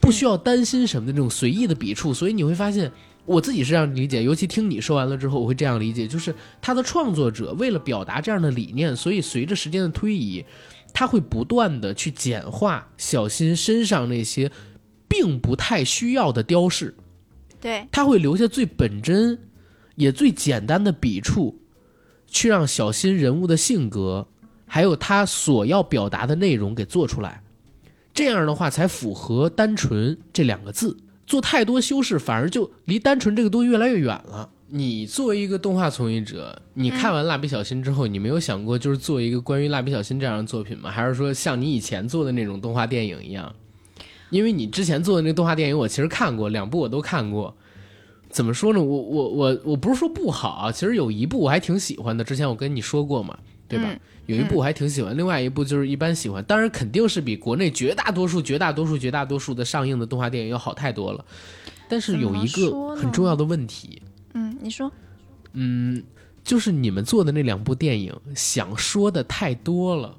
[0.00, 2.14] 不需要担心什么的这种随意的笔触。
[2.14, 2.90] 所以你会发现。
[3.26, 10.42] 我自己是这样理解，尤其听你说完了之后，我会这样理解，就是他的创作者为了表达这样的理念，所以随着时间的推移，
[10.94, 14.50] 他会不断的去简化小新身上那些
[15.06, 16.96] 并不太需要的雕饰，
[17.60, 19.38] 对，他会留下最本真
[19.96, 21.58] 也最简单的笔触，
[22.26, 24.28] 去让小新人物的性格
[24.66, 27.42] 还有他所要表达的内容给做出来，
[28.14, 30.96] 这样的话才符合单纯这两个字。
[31.26, 34.48] 做太多修饰，反而就离单纯这个东西越来越远了。
[34.68, 40.90] 你作为一个动画从业者，你看完《蜡笔小新》之后，你没有想过就是做一个关于《蜡笔小新》这样的作品吗？
[40.90, 43.54] 还是说像你以前做的那种动画电影一样？
[44.30, 47.56] 因为你之前做的那个动画电影，我其实看过两部，我都看过。
[48.30, 48.82] 怎么说呢？
[48.82, 52.22] 我我我我不是说不好啊，其实有一部我还挺喜欢的。
[52.22, 53.88] 之前我跟你说过嘛，对吧？
[54.26, 56.44] 有一部我还挺喜欢，另外一部就是一般喜欢。
[56.44, 61.24] 当然肯定是比国内绝大多数、绝大多数、绝大多数的上映的动画电影要好太多了。
[61.88, 64.02] 但是有一个很重要的问题，
[64.34, 64.92] 嗯，你说，
[65.54, 66.04] 嗯，
[66.44, 70.14] 就是你们做的那两部电影想说的太多了，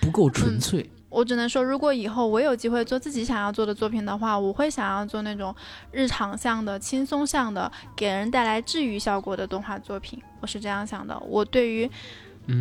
[0.00, 0.88] 不够纯粹。
[1.16, 5.54] 我只能说，如果以后我有机会做自己想要做的作品的话，我会想要做那种
[5.90, 10.22] 日常向的、轻松向的，给人带来治愈效果的动画作品。
[10.42, 11.18] 我是这样想的。
[11.20, 11.90] 我对于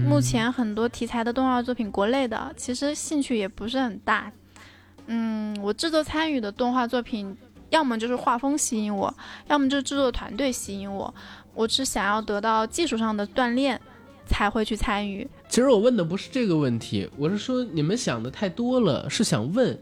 [0.07, 4.31] 目前很多题材的动画作品，国内的其实兴趣也不是很大。
[5.07, 7.35] 嗯，我制作参与的动画作品，
[7.71, 9.13] 要么就是画风吸引我，
[9.47, 11.13] 要么就是制作团队吸引我。
[11.53, 13.81] 我是想要得到技术上的锻炼。
[14.25, 15.27] 才会去参与。
[15.47, 19.77] 其实我问的不是这个问题，我是说你们想的太多了，是想问，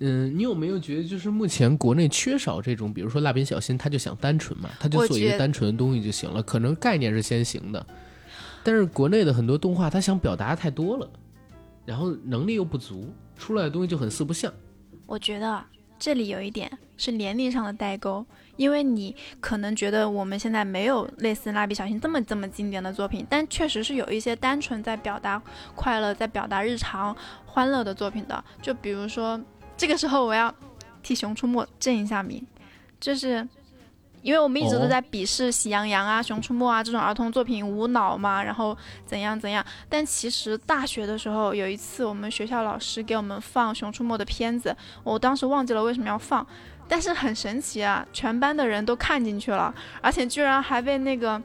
[0.00, 7.86] 嗯，你有没有觉得就是目前国内缺少这种，比如说蜡笔小新，他就想单纯嘛，他就做一个单纯的东西就行了，可能概念是先行的，
[8.62, 11.08] 但是国内的很多动画，他想表达太多了，
[11.86, 14.52] 然后能力又不足，出来的东西就很四不像。
[15.06, 15.64] 我觉得
[15.98, 18.24] 这里有一点是年龄上的代沟。
[18.56, 25.40] 因为你可能觉得我们现在没有类似蜡笔小新这么这么经典的作品，但确实是有一些单纯在表达
[25.74, 28.44] 快乐、在表达日常欢乐的作品的。
[28.62, 29.40] 就比如说，
[29.76, 30.54] 这个时候我要
[31.02, 32.46] 替《熊出没》正一下名，
[33.00, 33.46] 就是
[34.22, 39.62] 因为我们一直都在鄙视《喜羊羊》啊、《熊出没》啊这种儿童作品无脑嘛，然后怎样怎样。
[39.88, 46.46] 但其实大学的时候有一次，我们学校老师给我们放《熊出没》的片子，我当时忘记了为什么要放。
[46.88, 51.40] 但是很神奇啊，全班的人都看进去了，而且居然还被那个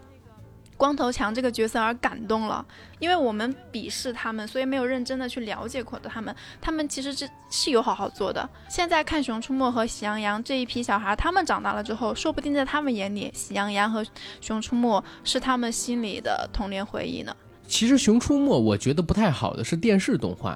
[0.76, 2.66] 光头强这个角色而感动了。
[3.00, 6.36] 因为我们鄙视他们，所以没有认真的去了解过的他们。
[6.60, 8.48] 他们其实是是有好好做的。
[8.68, 14.04] 现在看《熊出没》和《喜羊羊》这一批小孩，他们长大了之后，说不定在他们眼里，《喜羊羊》和
[14.42, 17.34] 《熊出没》是他们心里的童年回忆呢。
[17.66, 20.54] 其实《熊出没》我觉得不太好的是电视动画，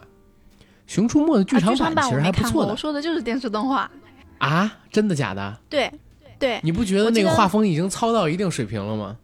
[0.86, 2.72] 《熊出没》的剧场版其实还不错的。
[2.72, 3.90] 我说的就是电视动画。
[4.38, 5.58] 啊，真的假的？
[5.70, 5.92] 对，
[6.38, 9.16] 对，你不觉得那个画风已经糙到一定水平了吗？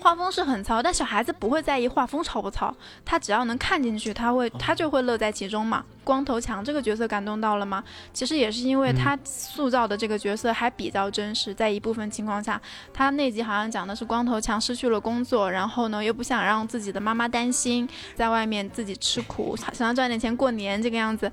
[0.00, 2.76] 画风是很糙，但小孩子不会在意画风糙不糙，
[3.06, 5.82] 他只要能看进去，他会他就会乐在其中嘛。
[6.04, 7.82] 光头强这个角色感动到了吗？
[8.12, 12.60] 其实也是因为他塑造的这个角色还比较真实，在一部分情况下，
[12.92, 21.32] 他那集好像讲的是光头强失去了工作，然后呢又不想让自己的妈妈担心，在外面自己吃苦，想要赚点钱过年这个样子，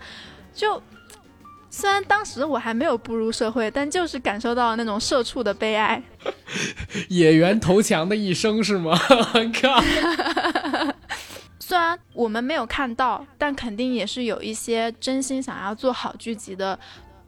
[0.53, 0.81] 就。
[1.73, 6.03] 虽然当时我还没有步入社会，但就是感受到了那种社畜的悲哀。
[7.07, 8.91] 野原投强的一生是吗？
[9.61, 9.81] 靠！
[11.57, 16.77] 虽然我们没有看到，但肯定也是有一些真心想要做好剧集的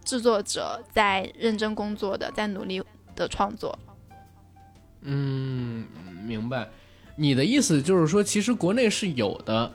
[0.04, 2.84] 制作者在认真工作的，在努力
[3.16, 3.80] 的创作。
[5.04, 5.86] 嗯，
[6.26, 6.68] 明白。
[7.16, 9.72] 你的意思就是说，其实国内是有的。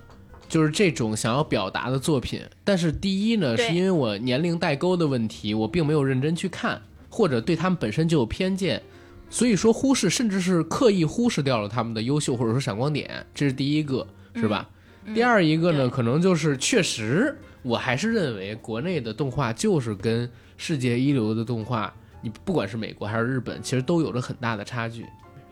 [0.49, 6.81] 就是这种想要表达的作品，但是第一呢，是因为我年龄代沟的问题，我并没有认真去看，
[7.11, 8.83] 或者对他们本身就有偏见，
[9.29, 14.69] 所以说忽视，甚至是刻意忽视掉了他们的优秀或者说闪光点，这是第一个，是吧？
[15.15, 21.93] 第二一个呢，可能就是确实，我还是认为国内的动画就是跟世界一流的动画，
[22.23, 25.05] 你不管是美国还是日本，其实都有着很大的差距。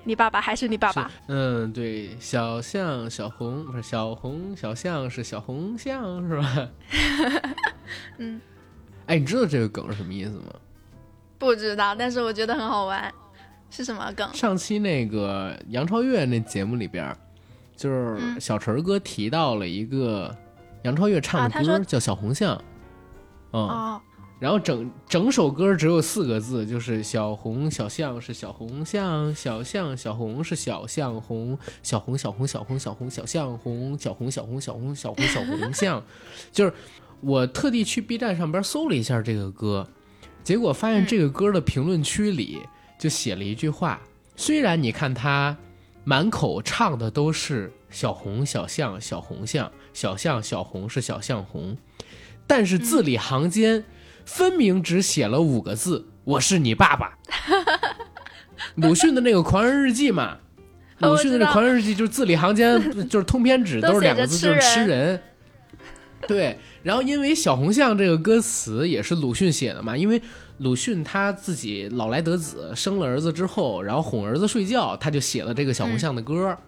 [0.07, 1.11] 你爸爸还是你爸爸？
[1.27, 6.69] 嗯，对，小象小红不是小红小象是小红象是吧？
[8.19, 8.41] 嗯，
[9.07, 10.55] 哎，你知道这个梗是什么意思吗？
[11.39, 13.13] 不知道，但是我觉得很好玩。
[13.69, 14.33] 是什么梗？
[14.33, 17.13] 上期那个杨超越那节目里边，
[17.77, 20.33] 就是小陈哥提到了一个
[20.85, 22.57] 杨超越唱的歌，叫《小红象》。
[23.51, 24.01] 哦。
[24.39, 36.05] 然后整整首歌只有四个字，就是小红小象是小红象，小象小红是小象红，小红小红小红小红小象红，小红小红小红小红小红象，
[36.53, 36.73] 就是
[37.23, 39.89] 我特地去 B 站上边搜了一下这个歌，
[40.45, 42.61] 结果发现这个歌的评论区里
[42.99, 44.03] 就写了一句话，
[44.37, 45.57] 虽然你看他
[46.05, 51.79] 满口唱的都是小红小象小红象，小象小红是小象红，
[52.47, 53.83] 但是字里行间。
[54.27, 57.17] 分明只写了五个字：“我是你爸爸。
[58.77, 60.37] ”鲁迅的那个《狂人日记》嘛，
[60.99, 65.23] 鲁迅的那《狂人日记》就是字里行间 就是通篇纸都是两个字，就是吃人。
[66.27, 70.21] 对，然后因为小红象这个歌词也是鲁迅写的嘛，因为
[70.59, 76.59] 鲁迅他自己老来得子，生了儿子之后，然后哄儿子睡觉，他就写了这个小红象的歌，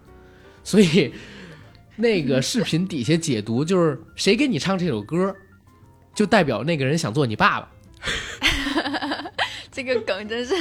[0.62, 1.12] 所以
[1.96, 5.34] 那个视频底下解读就是谁给你唱这首歌？
[6.18, 7.68] 就代表那个人想做你爸爸，
[9.70, 10.52] 这个梗真是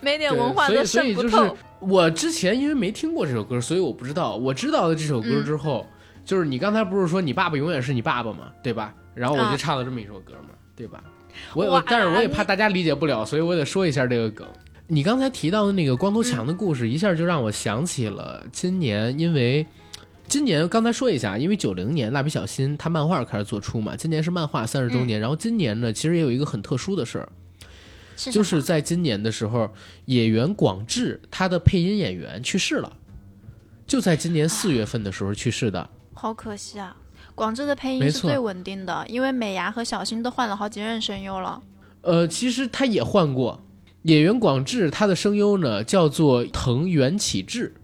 [0.00, 1.56] 没点文化都渗不透。
[1.80, 4.36] 我之前因为没听过这首歌，所以我不知道。
[4.36, 5.84] 我知道了这首歌之后，
[6.24, 8.52] 就是你刚才不是说你爸爸永远是你爸爸嘛？
[8.62, 8.94] 对吧？
[9.12, 11.02] 然后我就唱了这么一首歌嘛，对吧？
[11.52, 14.46] 我我但是我也怕大家理解不了，所以我得说一下这个梗。
[14.86, 19.66] 你刚才提到的那个光头强的故事，一下就让我想起了今年，因为。
[20.30, 25.18] 今年刚才说一下，因为九零年蜡笔小新他漫画开始做出嘛，今年是漫画三十周年。
[25.18, 27.28] 然后今年呢，其实也有一个很特殊的事儿，
[28.14, 29.68] 就是在今年的时候，
[30.04, 32.92] 演员广志他的配音演员去世了，
[33.88, 35.90] 就在今年四月份的时候去世的。
[36.14, 36.96] 好可惜啊！
[37.34, 41.60] 广志的配音是最稳定的，因为美伢和小新都换了好几任声优了。
[42.02, 43.60] 呃，其实他也换过，
[44.02, 47.74] 演员广志他的声优呢叫做藤原启志。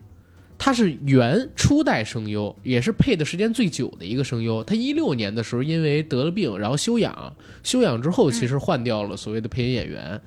[0.59, 4.65] 他是原初代声优，也是配的时间最久的一个声优。
[4.65, 10.21] 他一六年的时候因为得了病，然后休养，休养之后其实换掉了所谓的配音演员。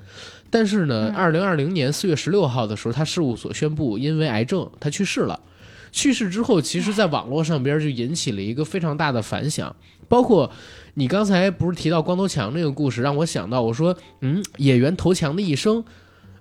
[0.48, 5.38] 但是呢，二零二零年四月十六号的时候，他事务所宣布因为癌症他去世了。
[5.92, 9.74] 去世之后，其实在网络上边就引起了一个非常大的反响。
[10.08, 10.50] 包括
[10.94, 15.84] 你刚才不是提到光头强那个故事，让我想到我说，嗯，演员头强的一生。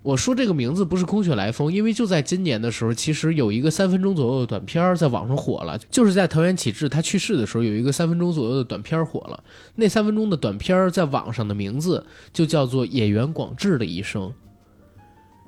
[0.02, 9.44] 我说这个名字不是空穴来风，因为就在今年的时候，其实有一个三分钟左右的短片在网上火了，就是在藤原启志他去世的时候，有一个三分钟左右的短片火了。
[9.76, 14.24] 那三分钟的短片在网上的名字就叫做《演员广志的一生》。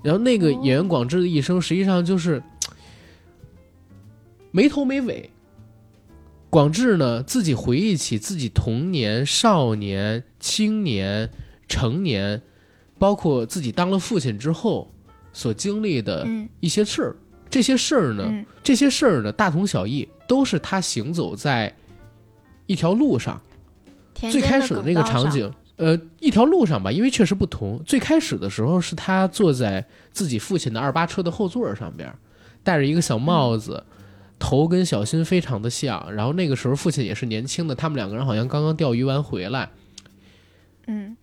[0.04, 2.44] 然后那个演员广志的一生，实际上就是
[4.52, 5.30] 没头没尾。
[6.50, 11.30] 广志呢，自己回忆起自己童年、少年、青年、
[11.70, 12.42] 成年。
[13.02, 14.88] 包括自己当了父亲之后
[15.34, 16.28] 所经历的
[16.60, 17.16] 一些事儿，
[17.50, 21.76] 这些事儿呢，这些事儿呢，大同小异，都是他行走在
[22.68, 23.42] 一条路上。
[24.14, 27.82] 最开始的那个场景，呃，一条路上吧，因为确实不同。
[27.88, 32.14] 最开始的时候是他坐在自己父亲的二八车的后座上边，
[32.62, 33.84] 戴着一个小帽子，
[34.38, 36.14] 头跟小新非常的像。
[36.14, 39.72] 然后那个时候父亲也是年轻的，他们两个人好像刚刚钓鱼完回来。
[40.86, 41.18] 嗯。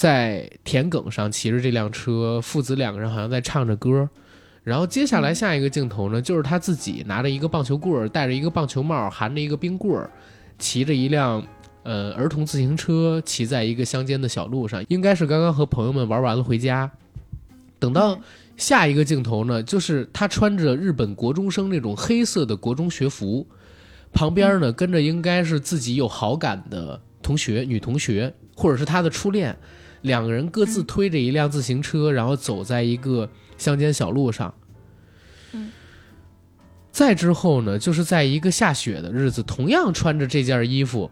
[0.00, 4.08] 在田埂上骑着这辆车，父子两个人好像在唱着歌。
[4.64, 10.10] 然后接下来下一个镜头呢，就是他自己拿着一个棒球棍儿，戴着一个棒球帽，含着一个冰棍儿，
[10.58, 11.46] 骑着一辆
[11.82, 16.90] 呃儿童自行车，骑在一个乡间的小路上，应该是刚刚和朋友们玩完了回家。
[17.78, 18.18] 等到
[18.56, 23.46] 下一个镜头呢，就是他穿着日本国中生那种黑色的国中学服，
[24.14, 29.54] 旁边呢跟着应该是自己有好感的同学，女同学或者是他的初恋，
[30.02, 33.28] 两个人各自推着一辆自行车，然后走在一个
[33.58, 34.54] 乡间小路上。
[35.52, 35.70] 嗯，
[36.90, 41.10] 再之后呢，就是在一个下雪的日子，同样穿着这件衣服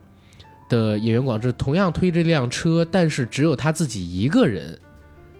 [0.69, 4.79] 的演员广志，同样推着这辆车，但是只有他自己一个人。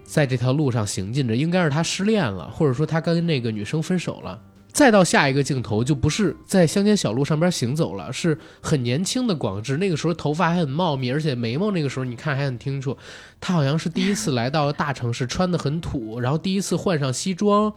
[0.03, 4.41] 在这条路上行进着，应该是他失恋了，或者说他跟那个女生分手了。
[4.71, 12.95] 再到下一个镜头，就不是在乡间小路上边行走了，是很年轻的广志，那个时候头发还很茂密，而且眉毛那个时候你看还很清楚。
[13.41, 17.73] 他好像是第一次来到大城市，穿的很土，然后第一次换上西装，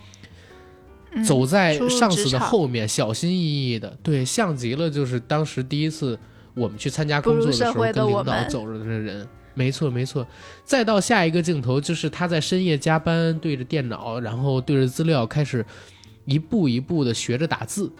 [1.24, 6.18] 走在上司的后面，小心翼翼的，对，像极了就是当时第一次
[6.54, 9.26] 我们去参加工作的时候跟领导走着的人。
[9.54, 10.26] 没错，没错。
[10.64, 15.62] 再到下一个镜头，就是他在深夜加班，对着电脑，然后对着资料开始
[16.24, 17.92] 一步一步的学着打字。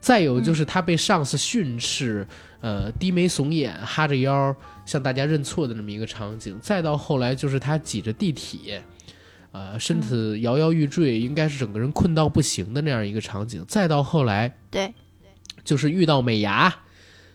[0.00, 2.26] 再有就是他被上司训斥，
[2.60, 4.54] 呃，低眉耸眼，哈着腰
[4.84, 6.58] 向大家认错的那么一个场景。
[6.60, 8.82] 再到后来就是他挤着地铁，
[9.52, 13.64] 呃，身体摇摇欲坠，应该是整个人困到不行的那样一个场景。
[13.66, 14.94] 再到后来，对，
[15.64, 16.72] 就是遇到美伢，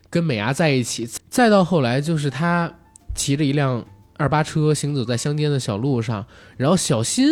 [0.09, 1.09] 跟美伢在一起。
[1.29, 2.73] 再到后来就是他。
[3.13, 3.85] 骑着一辆
[4.15, 6.25] 二八车行走在乡间的小路上，
[6.55, 7.27] 然后小新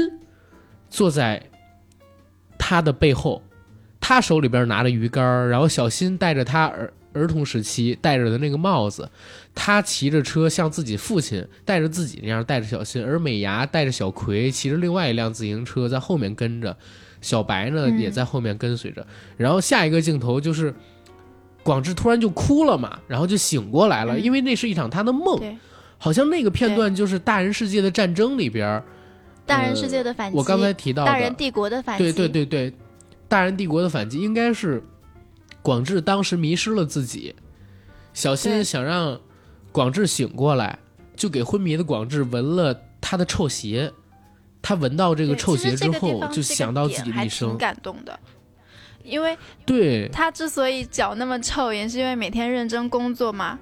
[0.89, 1.41] 坐在
[2.59, 3.41] 他的背后，
[3.99, 9.09] 他手里边拿着鱼竿，然后小新戴着他儿儿童时期戴着的那个帽子，
[9.55, 16.77] 他骑着车像自己父亲带着自己那样带着小新，而美伢带着小葵骑着另外一辆自行车在后面跟着，
[17.21, 19.07] 小白呢也在后面跟随着，
[19.37, 20.71] 然后下一个镜头就是。
[21.61, 25.37] 广志突然就哭了嘛，然后就醒过来了，因为那是一场他的梦，
[25.97, 28.79] 好像那个片段就是《大人世界的战争》里边，
[29.49, 30.35] 《大人世界的反击》。
[30.39, 32.03] 我刚才提到《大人帝国的反击》。
[32.05, 32.71] 对对对对，
[33.27, 34.81] 《大人帝国的反击》应该是
[35.61, 37.35] 广志当时迷失了自己，
[38.13, 39.19] 小新想让
[39.71, 40.77] 广志醒过来，
[41.15, 43.91] 就给昏迷的广志闻了他的臭鞋，
[44.61, 48.17] 他闻到这个臭鞋之后，就想到自己的一生，感动的。
[49.03, 49.35] 因为
[49.65, 53.57] 对他之所以脚那么臭，也是因为每天认真工作嘛。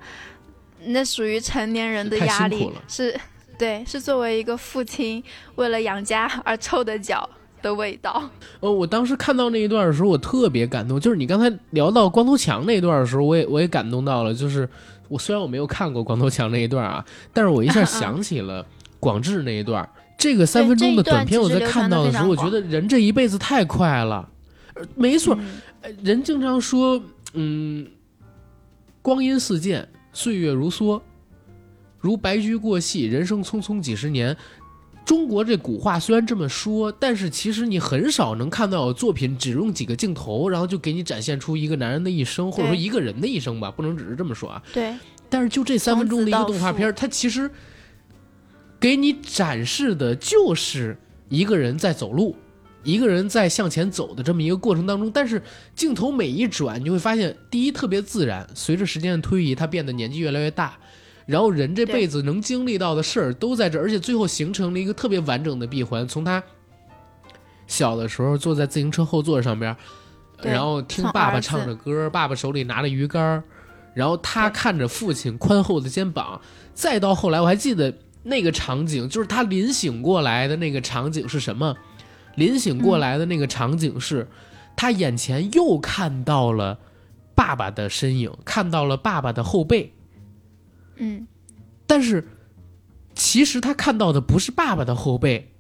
[0.83, 3.19] 那属于成年人的压力，是，
[3.57, 5.23] 对，是作为一个父亲
[5.55, 7.27] 为了养家而臭的脚
[7.61, 8.29] 的味道。
[8.59, 10.99] 呃， 我当时看到那一段的时候，我特别感动。
[10.99, 14.33] 就是你刚才聊到光头强那一段的时候，我也我也感动到了。
[14.33, 14.69] 就是
[15.07, 17.03] 我虽然我没有看过光头强那一段啊，
[17.33, 18.65] 但是我一下想起了
[18.99, 19.87] 广志那一段。
[20.17, 24.27] 这个三分钟的短片，我在看到的时候，我觉得人这一辈子太快了。
[24.95, 25.37] 没错，
[26.03, 26.99] 人经常说，
[27.33, 27.87] 嗯，
[29.01, 30.99] 光阴似箭，岁月如梭，
[32.07, 34.35] 如白驹过隙，人生匆匆几十年。
[35.03, 44.63] 中国这古话虽然这么说，但是其实你很少能看到作品只用几个镜头，然后就给你展现出一个男人的一生，或者说一个人的一生吧，不能只是这么说啊。
[44.73, 44.93] 对。
[45.29, 47.51] 但是就这三分钟的一个动画片，它其实
[48.79, 50.97] 给你展示的就是
[51.27, 52.33] 一个人在走路。
[52.83, 55.41] 一个人在向前走的这么一个过程当中，但是
[55.75, 58.47] 镜头每一转，你就会发现，第一特别自然。
[58.55, 60.77] 随着时间的推移，他变得年纪越来越大，
[61.28, 66.07] 然后人这辈子能经历到的事儿都在这，而且最后形成了一个特别完整的闭环。
[66.07, 66.41] 从他
[67.67, 69.75] 小的时候坐在自行车后座上边，
[70.41, 73.43] 然后听爸爸唱着歌，爸爸手里拿着鱼竿，
[73.93, 76.39] 然后他看着父亲宽厚的肩膀，
[76.73, 81.75] 再到后来，我还记得那个场景，就是他临醒过来的那个场景是什么？
[82.36, 84.25] 临醒过来的那个场景是，
[84.78, 86.80] 他眼前又看到了
[87.36, 89.91] 爸爸的身影，看到了爸爸的后背。
[90.97, 91.27] 嗯，
[91.85, 92.27] 但是
[93.15, 95.51] 其实他看到的不是爸爸的后背，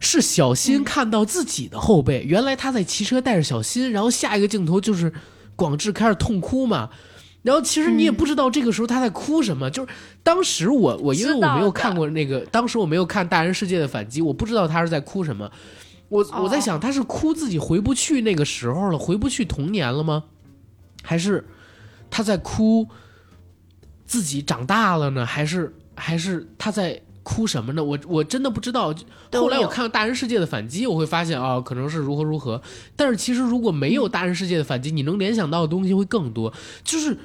[0.00, 2.22] 是小新看到自己的后背。
[2.26, 5.12] 原来他在骑车带着小新，然后下一个镜头就是
[5.54, 6.90] 广志开始痛哭嘛。
[7.42, 9.92] 然后其实你也不知道这个时候他在哭什么，就是
[10.22, 15.50] 当时我我因为我没有看过那个，当时我没有看《大人世界的反击》，我不知道他是在哭什么。
[16.08, 20.24] 我我在想，他是哭自己回不去那个时候了，回不去童年了吗？
[21.02, 21.44] 还是
[22.10, 22.86] 他在哭
[24.06, 25.24] 自己长大了呢？
[25.24, 27.82] 还是还是他在哭什么呢？
[27.82, 28.94] 我我真的不知道。
[29.32, 32.60] 后来我看《大人世界的反击》，我会发现啊，可能是如何如何。
[32.96, 36.52] 但是其实如果没有《大人世界的反击》，你能联想到的东西会更多。
[36.82, 37.16] 就是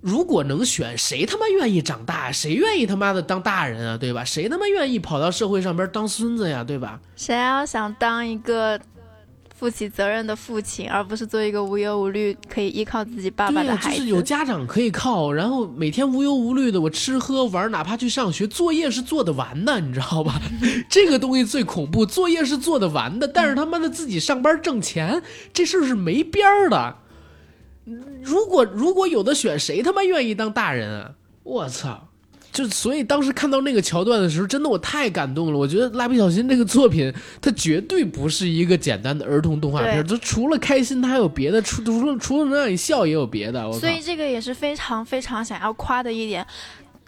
[0.00, 2.32] 如果能选，谁他妈愿意长大？
[2.32, 3.96] 谁愿意他妈的当大人啊？
[3.96, 4.24] 对吧？
[4.24, 6.64] 谁他妈愿意跑到社会上边当孙子呀？
[6.64, 7.00] 对吧？
[7.14, 8.78] 谁要想当一个
[9.62, 13.98] 负起责任的父亲，而不是做一个无忧无虑可以依靠自己爸爸的孩子？
[13.98, 20.40] 就是有家长可以靠，然后每天无忧无虑的，我吃喝玩，哪怕去上学，作业是做得完的，你知道吧？
[20.90, 26.96] 这个东西最恐怖，作业是做得完的，但是他妈的自己上班挣钱，这事儿是没边儿的。
[28.20, 31.12] 如果如果有的选，谁他妈愿意当大人啊？
[31.44, 32.08] 我操！
[32.52, 35.58] 就所以当时看到那个桥段的时候，真的我太感动了。
[35.58, 43.72] 我觉得《蜡笔小新》这个作品，它绝对不是一个简单的儿童动画片，就除了开心，它还有别的，除除了除了能让你笑，也有别的。
[43.72, 46.46] 所以这个也是非常非常想要夸的一点。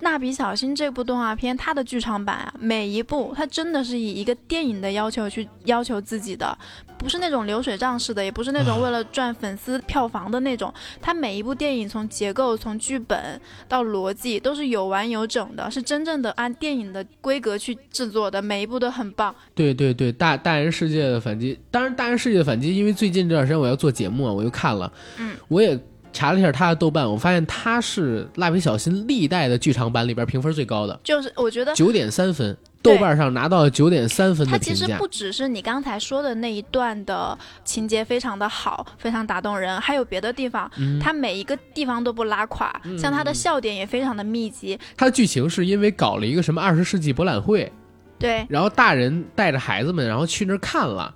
[0.01, 6.57] 蜡笔小新这部动画片，它的剧场版啊，每一部它真的是以一个电影的要求去要求自己的，
[6.99, 10.73] 不是那种流水账式的，也不是那种为了赚粉丝票房的那种。
[11.01, 19.35] 它每一部电影从结构、从剧本到逻辑都是有完有整的，是真正的按电影的规格去制作的，每一部都很棒。
[19.55, 25.79] 对对对，大大人世界的反击，当然大人世界的反击，因为最近这段时间我要做节目啊，我又看了，嗯，我也。
[26.15, 34.87] 查了一下他的豆瓣，我发现他是蜡笔小新历代的剧场版里边评分最高的，就是我觉得九点三分，豆瓣上拿到了九点三分的评价。
[34.87, 44.79] 其实不只是你刚才说的那一段的情节非常的好，非常打动人，还有别的地方，它每一个地方都不拉垮，像它的笑点也非常的密集。
[44.97, 47.73] 它的剧情是因为搞了一个什么二十世纪博览会，
[48.21, 51.13] 对，然后大人带着孩子们，然后去那儿看了，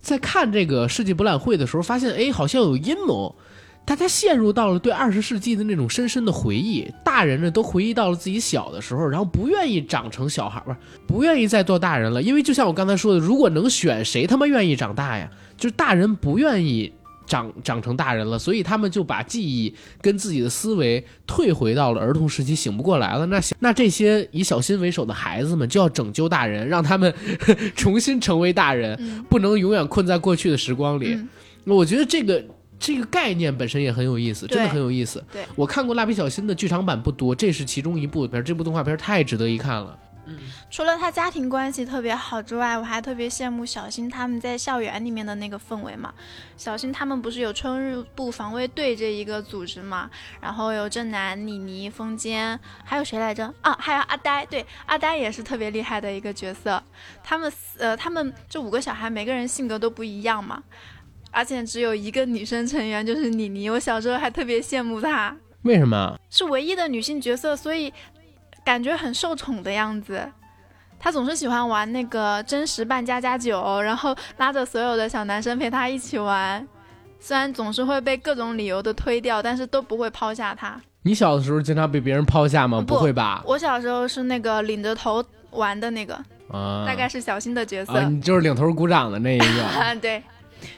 [0.00, 3.34] 在看这个世纪博览会的时候，发现哎，好像有阴谋。
[3.86, 10.76] 大家陷入到了对二十世纪的那种深深的回忆，大人呢都回忆到了自己小的时候，然后不愿意长成小孩，不是
[11.06, 15.30] 不愿意再做大人了，因为就像我刚才说的，如果能选，谁他妈愿意长大呀？
[15.56, 16.92] 就是大人不愿意
[17.28, 23.24] 长长成大人了，所以他们就把记忆跟自己的思维退回到了儿童时期，醒不过来了。
[23.26, 27.14] 那那这些以小新为首的孩子们就要拯救大人，让他们
[27.76, 31.16] 重新成为大人，不能永远困在过去的时光里。
[31.64, 32.44] 我觉得这个。
[32.78, 35.24] 这个概念本身也很有意思，真的很有意思。
[35.32, 38.26] 对我看过《蜡笔小新》的剧场版不多，这是其中一部。
[38.26, 39.98] 这部动画片太值得一看了。
[40.28, 40.36] 嗯，
[40.68, 46.12] 除了他家庭关系特别好之外，我还特别羡慕小新他们在校园里面的那个氛围嘛。
[46.56, 50.10] 小新他们不是有春日部防卫队这一个组织嘛？
[50.40, 53.54] 然后有正南、李妮、风间，还有谁来着？
[53.60, 54.44] 啊，还有阿呆。
[54.46, 56.82] 对，阿呆也是特别厉害的一个角色。
[57.22, 60.60] 他们呃，他们这五个小孩每个人性格都不一样嘛。
[61.36, 63.68] 而且只有一个女生成员，就是妮妮。
[63.68, 66.18] 我小时候还特别羡慕她，为什么？
[66.30, 67.92] 是唯一的女性角色，所以
[68.64, 70.26] 感觉很受宠的样子。
[70.98, 76.66] 她总是喜欢玩那个真实扮家家酒，然后拉着所有的小男生陪她一起玩。
[77.20, 80.80] 虽然总是会被各种理由的推掉，但是都不会抛下她。
[81.02, 82.80] 你小的时候经常被别人抛下吗？
[82.80, 83.42] 不会吧？
[83.44, 86.18] 我小时候是那个领着头玩的那个，
[86.86, 88.00] 大概是小新的角色。
[88.04, 89.96] 你就是领头鼓掌的那一个。
[90.00, 90.22] 对。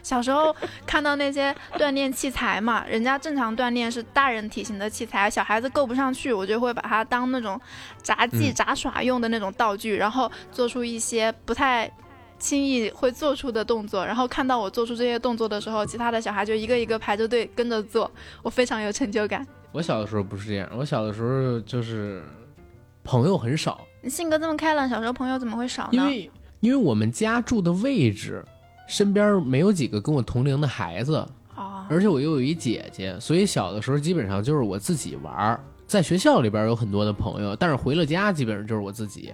[0.03, 0.55] 小时候
[0.87, 7.61] 看到那些锻炼器材嘛，人家正常锻炼是大人体型的器材，小孩子够不上去，我就会把它当那种
[8.03, 11.91] 杂技杂耍用的那种道具，然后做出一些不太
[12.39, 14.05] 轻易会做出的动作。
[14.05, 18.11] 然后看到我做出这些动作的时候，其他的小孩就一个一个排着队跟着做，
[18.43, 19.47] 我非常有成就感。
[19.73, 22.23] 我小的时候不是这样，我小的时候就是
[23.05, 23.81] 朋友很少。
[24.03, 25.91] 你性格这么开朗，小时候朋友怎么会少呢？
[25.93, 28.45] 因为因为我们家住的位置。
[28.89, 31.25] 身边没有几个跟我同龄的孩子，
[31.89, 35.61] 而且我又有一姐姐，所以小的时候基本上就是我自己玩儿。
[35.87, 39.33] 在学校里边有很多的朋友，但是回了家基本上就是我自己。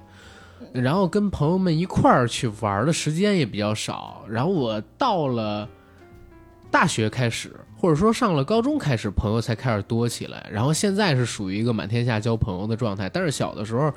[0.72, 4.24] 然后跟朋友们一块儿去玩的时间也比较少。
[4.28, 5.68] 然后我到了
[6.70, 10.48] 大学开始，或者说上了高中开始，朋友才开始多起来。
[10.50, 13.08] 然后现在是属于一个满天下交朋友的状态。
[13.08, 13.92] 但是小的时候，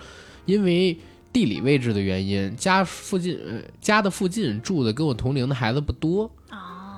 [0.45, 0.97] 因为
[1.38, 3.39] 地理位置的原因，家附近
[3.79, 6.27] 家的附近住的跟我同龄的孩子不多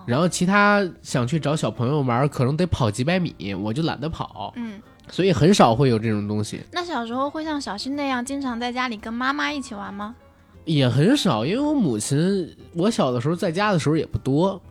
[0.05, 6.61] 然后其他想去找小朋友玩，可能得跑几百米，我就懒得跑，嗯，所以很少会有这种东西。
[6.71, 10.15] 那小时候会像小新那样，经常在家里跟妈妈一起玩吗？
[10.63, 14.61] 也很少，因为我母亲，我小的时候在家的时候也不多。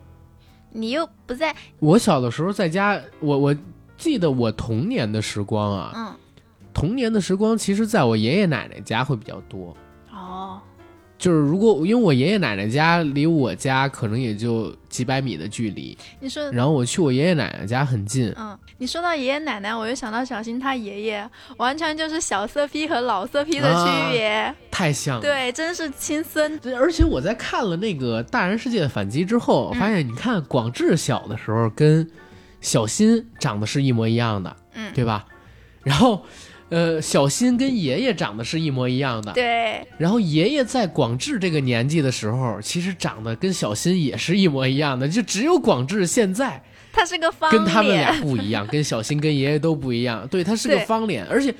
[0.71, 3.55] 你又不在，我小的时候在家，我我
[3.99, 6.15] 记得我童年的时光啊，嗯。
[6.79, 9.75] 童年的时光，其实在我爷爷奶奶家会比较多。
[10.13, 10.61] 哦，
[11.17, 18.33] 就是如果因为我爷爷奶奶家离我家可能也就几百米的距离，你说，然后我去我爷爷奶奶家很近。
[18.37, 25.21] 嗯，你说到爷爷奶奶，我又想到小新他爷爷，完全就是小色批和老色批的区别，太像了。
[25.21, 26.57] 对，真是亲孙。
[26.77, 32.09] 而且我在看了那个《大人世界的反击》之后，发现你看广志小的时候跟
[32.61, 35.25] 小新长得是一模一样的，嗯，对吧？
[35.81, 36.23] 然后，
[36.69, 39.31] 呃，小新跟爷爷长得是一模一样的。
[39.33, 39.85] 对。
[39.97, 46.61] 然后爷爷在广志这个年纪的时候，其实长得跟小新也是一模一样的，就只有广志现在
[46.93, 50.27] 他是个方脸跟他们俩不一样，跟小新跟爷爷都不一样。
[50.27, 51.53] 对他是个方脸，而且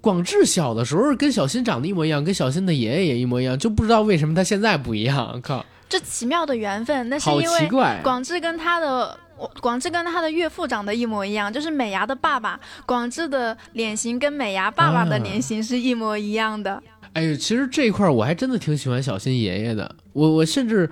[0.00, 5.40] 广志小的时候跟小新长得一模一样，跟小新的爷爷也一模一样，就不知道为什么他现在不一样。
[5.42, 7.68] 靠，这奇妙的缘分，那是因为
[8.02, 9.18] 广志跟他的。
[9.60, 12.58] 广志跟他的岳父长得一模一样，就是美伢的爸爸。
[12.86, 16.82] 广志的脸型跟美伢爸爸的脸型是一模一样的。
[17.12, 19.94] 哎呦，其实这一块我还真的挺喜欢小新爷爷的。
[20.12, 20.90] 我我甚至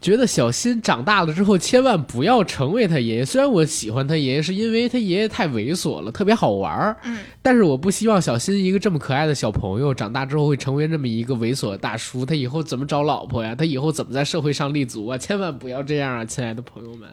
[0.00, 3.24] 觉得小新长大了之后千万不要成为他爷爷。
[3.24, 6.96] 虽然我喜欢他爷爷，是因为他爷爷太猥琐了，特别好玩儿。
[7.04, 7.18] 嗯。
[7.42, 12.24] 但是我不希望小新一个这么可爱的小朋友长大之后会成为这么一个猥琐的大叔。
[12.24, 13.54] 他以后怎么找老婆呀？
[13.54, 15.18] 他以后怎么在社会上立足啊？
[15.18, 17.08] 千万不要这样啊，亲爱的朋友们。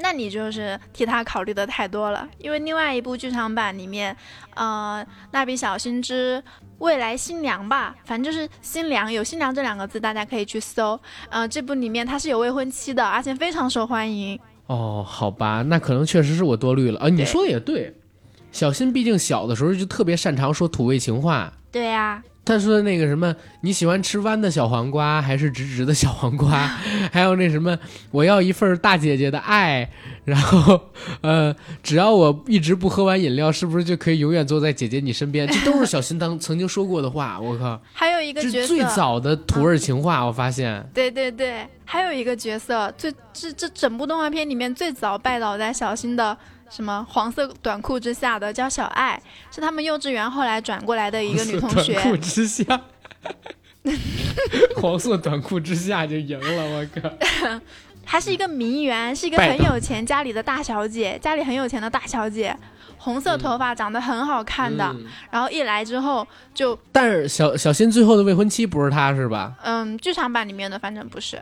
[0.00, 4.16] 那你就是替他考虑的太多了，因为另外一部剧场版里面，
[4.54, 6.42] 呃，蜡笔小新之
[6.78, 10.98] 未来新娘吧，反正就是新娘，有新娘这两个字，大家可以去搜。
[11.30, 14.38] 呃，这部里面他是有未婚妻的，而且非常受欢迎。
[14.66, 17.00] 哦，好吧，那可能确实是我多虑了。
[17.00, 17.94] 啊，你说的也对，
[18.52, 21.52] 小新毕竟小的时候就特别擅长说土味情话。
[21.72, 22.22] 对呀。
[22.48, 26.66] 他说那个什么，你喜欢吃弯的小黄瓜还是直直的小黄瓜？
[27.12, 27.78] 还有那什么，
[28.10, 29.90] 我要一份大姐姐的爱。
[30.24, 30.80] 然后，
[31.20, 35.46] 呃，只要我一直不喝完饮料，是不是就可以永远坐在姐姐你身边？
[35.46, 37.38] 这都是小新当曾经说过的话。
[37.38, 40.82] 我靠，还有一个角色，最早的土味情话，我发现。
[40.94, 46.36] 对对对，还有一个角色，最这这整部动画片里面最早拜倒在小新的。
[46.68, 51.94] 什么黄色短裤之下的叫小爱，是他们幼稚园后来转过来的一个女同学。
[52.00, 52.80] 短裤之下，
[54.76, 57.10] 黄色短裤之下就赢了，我靠！
[58.04, 62.56] 还是一个名媛，是一个很有钱家里的大小姐，家里很有钱的大小姐，
[62.96, 64.94] 红色头发，长得很好看的。
[65.30, 69.54] 然后一来之后就，但是小小新最后的未婚妻不是她是吧？
[69.62, 71.38] 嗯，剧场版里面的反正不是。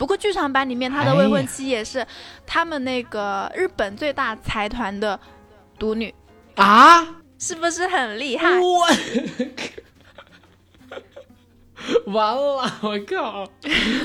[0.00, 2.06] 不过剧场版里面他的未婚妻也是
[2.46, 5.20] 他们那个日本最大财团的
[5.78, 6.14] 独女
[6.54, 7.06] 啊，
[7.38, 8.48] 是不是很厉害？
[8.58, 8.86] 我
[12.12, 13.46] 完了，我靠！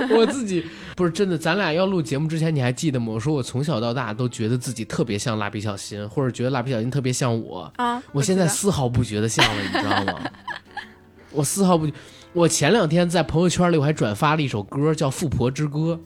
[0.10, 0.66] 我自己
[0.98, 3.14] 不是真的，咱俩要录节目之前你还记得吗？
[3.14, 10.30] 我说我从小到大都觉得自己特别像蜡笔小新，或者觉得蜡笔小新特别像我啊，我现在丝毫不觉得像了，你知道吗？
[11.32, 11.90] 我丝毫不。
[12.36, 15.98] 我前两天在朋友圈里我还转发了一首歌，叫《富婆之歌》，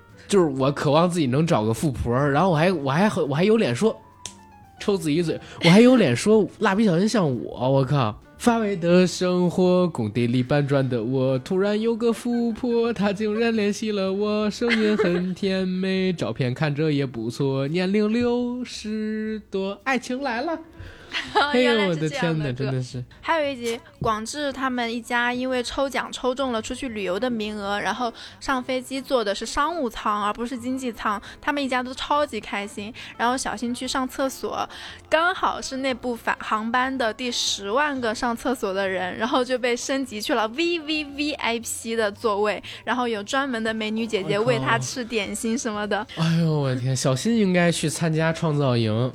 [0.28, 3.98] 就是我渴望自己能找个富婆，然后我还我还我还有脸说
[4.78, 8.14] 抽自己嘴，我还有脸说蜡笔小新像我，我靠！
[8.36, 20.58] 乏味的生活，工地里搬砖的我，突然有个富婆，她竟然联系了我，声音很 甜美，照片看着也不错，年龄六十多，爱情来了。
[21.52, 23.02] 哎呦我的天哪，真的是！
[23.20, 32.92] 还有一集，广志他们一家因为抽奖抽中了出去旅游的名额，然后上飞机坐的是商务舱而不是经济舱，他们一家都超级开心。
[33.16, 34.68] 然后小新去上厕所，
[35.08, 46.06] 刚好是那部返航班的第十万个上厕所的人，然后就被升级去了 V V V I P 的座位，然后有专门的美女姐姐喂他吃点心什么的。
[46.16, 49.12] 哎呦我的天，小新应该去参加创造营。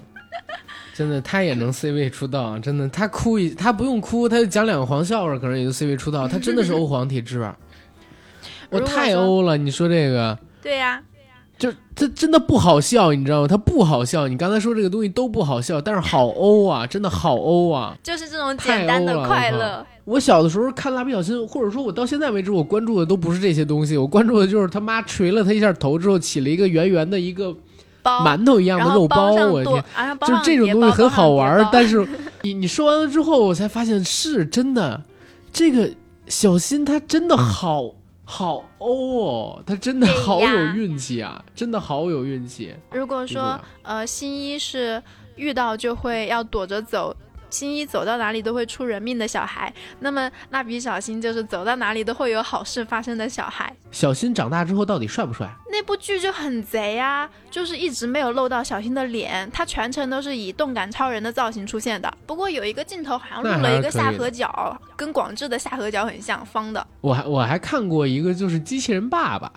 [0.98, 6.26] 真的，他也能 C 位出道，真的，他哭一，他不用哭，他就讲两个黄笑话，可能也就 C 位出道。
[6.26, 7.54] 他真的是欧皇体质，
[8.72, 9.58] 我太欧了。
[9.58, 10.39] 你说这个？
[10.64, 11.04] 对呀，
[11.58, 13.48] 就他真的不好笑，你知道吗？
[13.50, 14.30] 他不好笑。
[14.30, 17.98] 你刚才说这个东西都不好笑，但是好欧啊， 真的好欧啊！
[18.02, 19.86] 就是这种简单的快乐。
[20.06, 27.54] 我小的时候看蜡笔小新，或者说我到现在为止，我关注的都不是这些东西，我关注的就是他妈捶了他一下头之后起了一个圆圆的一个。
[28.06, 29.84] 馒头一样的肉包，我天，
[30.22, 31.68] 就这种东西很好玩。
[31.72, 32.08] 但是
[32.43, 35.01] 你你说完了之后，我才发现是真的。
[35.51, 35.89] 这个
[36.28, 37.91] 小新他真的好
[38.24, 42.74] 好欧哦，他真的好有运气啊，真的好有运气。
[42.91, 45.01] 如果说呃新一是
[45.36, 47.16] 遇到就会要躲着走。
[47.50, 53.74] 新一走到哪里都会出人命的小孩，那么蜡笔小新就是走到哪里都会有好事发生的小孩。
[53.91, 55.50] 小新长大之后到底帅不帅？
[55.72, 62.14] 那部剧就很贼啊，就是一直没有露到小新的脸，他全程都是以动感超人的造型出现的。
[62.26, 66.86] 不过有一个镜头好像露了一个下颌角，跟广志的下颌角很像，方的。
[67.02, 69.52] 我还我还看过一个就是机器人爸爸。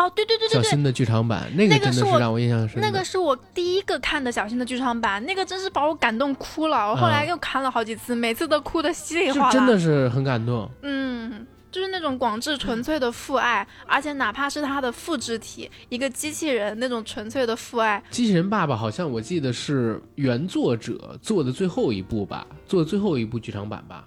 [0.00, 2.80] 哦，对对对对对，小新的剧场版那个真的是让我印象深。
[2.80, 6.90] 那个是我第一个看的小新的剧场版，那个真是把我感动哭了。
[6.90, 9.52] 我后来又看了好几次，每次都哭的稀里哗啦。
[9.52, 10.70] 真的是很感动。
[10.82, 18.02] 嗯，就是那种广志纯粹的父爱，而且哪怕是他的复制体，一个机器人那种纯粹的父爱。
[18.10, 24.04] 机器人爸爸好像我记得是原作者做的最后一部吧，做的最后一部剧场版吧。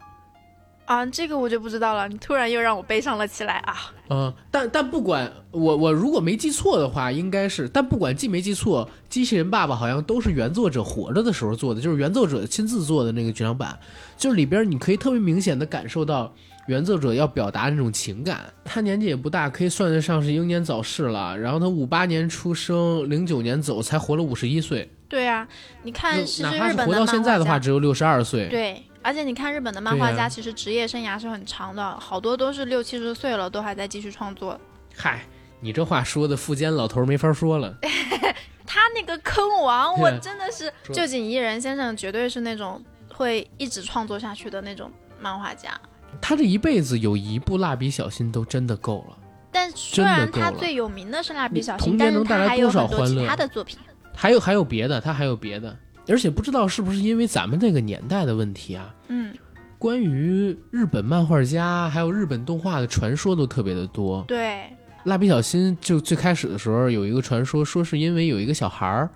[0.86, 2.08] 啊，这个我就不知道了。
[2.10, 3.92] 你突然又让我悲伤了起来啊！
[4.10, 13.80] 嗯，但但不管我我如果没记错的话，应该是，但不管记没记错，机器人爸爸好像都是原作者活着的时候做的，就是原作者亲自做的那个剧场版，
[14.18, 16.34] 就是里边你可以特别明显的感受到
[16.68, 18.42] 原作者要表达那种情感。
[18.66, 21.38] 他年纪也不大，可以算得上是英年早逝了。
[21.38, 24.92] 然后他五八年出生，零九年走，才活了五十一岁。
[25.08, 25.48] 对啊，
[25.84, 28.50] 你看，哪怕是活到现在的话，只有六十二岁。
[28.50, 28.84] 对。
[29.04, 34.60] 而且你看，日本的漫画家其实职业生涯是很长的，好多都是六七十岁了都还在继续创作。
[34.96, 35.22] 嗨，
[35.60, 37.78] 你这话说的，富坚老头没法说了。
[38.66, 42.84] 他那个坑王，我真的是就井一人先生，绝对是那种
[43.14, 44.90] 会一直创作下去的那种
[45.20, 45.70] 漫画家。
[46.22, 49.18] 他这一辈子有一部蜡笔小新都真的够了。
[49.52, 53.78] 但虽然他最有名的是蜡笔小新，但是他还有很多其他的作品。
[54.16, 55.76] 还有还有别的，他还有别的。
[56.08, 58.94] 而且不知道是不是因为咱们那个年代的问题啊？
[59.08, 59.34] 嗯，
[59.78, 64.24] 关于日本漫画家还有日本动画的传说都特别的多。
[64.28, 64.70] 对，
[65.06, 69.10] 蜡笔小新就最开始的时候有一个传说，说是因为有一个小孩儿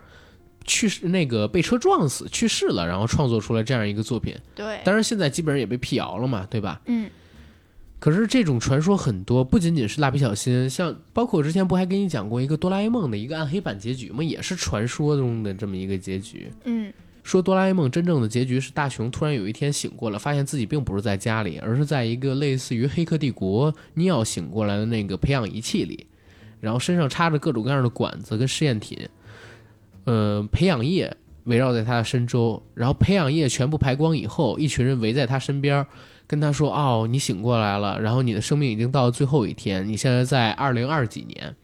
[0.64, 4.36] 去世，那个被车撞死去世了，然后创作出来这样一个作品。
[4.56, 6.82] 对，当然现在基本上也被辟谣了嘛，对吧？
[6.86, 7.10] 嗯。
[8.00, 14.24] 可是这种传说很多，不仅仅是蜡笔小新，像包括我之前不还跟你讲过一个哆啦 A 梦的一个暗黑版结局吗？
[14.24, 16.52] 也是传说中的这么一个结局。
[16.66, 16.94] 嗯，
[17.24, 26.06] 说哆啦 A 梦真正的结局是大雄突然有一天醒过来，发现自己并不是在家里，而是在一个类似于《黑客帝国》尼奥醒过来的那个培养仪器里，
[26.62, 29.10] 然后身上插着各种各样的管子跟试验品，
[30.04, 35.84] 呃，培养液围绕在他的身周，然后培养液全部排光以后，一群人围在他身边。
[36.28, 39.88] 跟他说：“哦，你醒过来了，然后你的生命已经到了最后一天。
[39.88, 41.56] 你现在在二零二几年，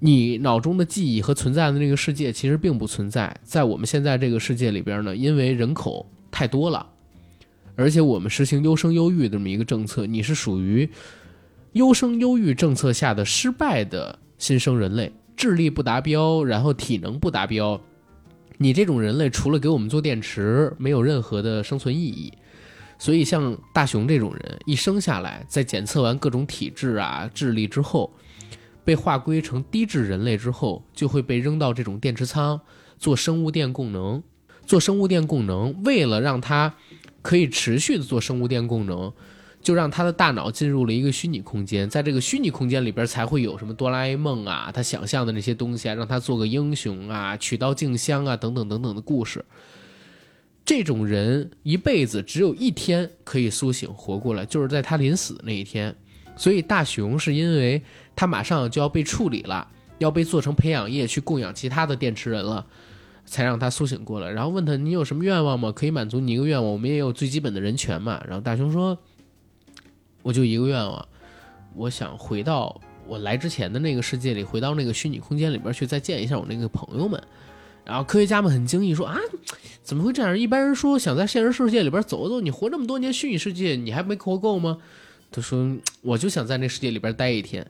[0.00, 3.36] 你脑中的记忆和存在的那个世界其实并不存在。
[3.42, 6.86] 在我们现在这个世界里边呢，因为人口太多了，
[7.76, 10.88] 而且我们实行优生优育这么一个政策，你是属于
[11.72, 17.78] 优生优育政策下的失败的新生人类，智力不达标，然后体能不达标。
[18.56, 22.32] 你这种人类除了给我们做电池，没有任何的生存意义。”
[23.02, 28.14] 所以，像大雄这种人，一生下来，在检测完各种体质啊、智力之后，
[28.84, 32.60] 被划归成低智人类之后，就会被扔到这种电池仓
[33.00, 34.22] 做生物电供能。
[34.64, 36.72] 做生物电供能，为了让他
[37.22, 39.12] 可以持续的做生物电供能，
[39.60, 49.44] 就让他的大脑进入了一个虚拟空间，在这个虚拟空间里边，才会有什么哆啦 A 梦啊，他想象的那些东西啊，让他做个英雄啊，取到静香啊，等等等等的故事。
[50.64, 55.94] 这种人一辈子只有一天可以苏醒活过来，就是在他临死那一天。
[56.36, 57.82] 所以大雄是因为
[58.16, 62.64] 他马上就要被处理了，要被做成培养液去供养其他的电池人了，
[63.26, 64.30] 才让他苏醒过来。
[64.30, 65.70] 然后问他：“你有什么愿望吗？
[65.72, 68.96] 可以满足你一个愿望，我们也有最基本的人权嘛。”然后大雄说
[70.22, 71.06] ：“我就一个愿望，
[71.74, 77.22] 我想回到我来之前的那个世界里，回到那个虚拟空间里边去，再见一下我那个朋友们。”
[77.84, 79.18] 然后科学家们很惊异，说啊，
[79.82, 80.38] 怎么会这样？
[80.38, 84.78] 一般人说想在现实世界里边走走，你活这么多年，虚拟世界你还没活够吗？
[85.30, 87.66] 他说，我就想在那世界里边待一天。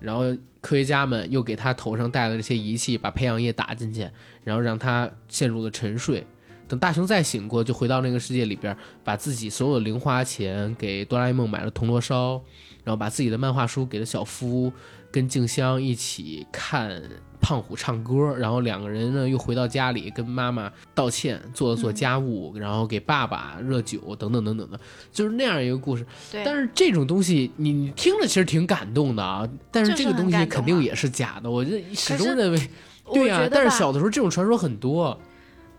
[0.00, 0.22] 然后
[0.60, 4.08] 科学家们又给他头上戴了这些仪器，把培养液打进去，
[4.42, 6.26] 然后让他陷入了沉睡。
[6.66, 12.42] 等大雄再醒过，就回到那个世界里边，把自己所有的零花钱给哆啦 A 梦买了铜锣烧，
[12.84, 14.72] 然后把自己的漫画书给了小夫，
[15.14, 17.00] 跟静香一起看。
[17.46, 24.80] 胖虎唱歌，然后两个人呢又回到家里跟妈妈道歉，做了做家务，然后给爸爸热酒，等等等等的，
[25.12, 26.06] 就是那样一个故事。
[26.32, 31.50] 但是这种东西你你听着其实挺感动的啊，但是这个东西肯定也是假的。
[31.50, 32.70] 我就始终认为，
[33.12, 33.46] 对呀。
[33.50, 35.20] 但是小的时候这种传说很多。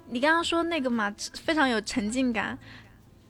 [0.07, 2.55] 你刚刚说那个嘛，非常有沉浸感。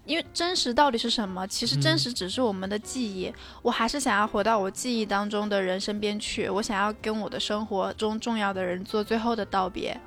[0.06, 1.46] 因为真实到底是什么？
[1.48, 3.34] 其实真实只是我们的记忆。
[3.62, 6.48] 我还是想要回到我记忆当中的人身边去。
[6.48, 10.00] 我想要跟我的生活中重要的人做最后的道别，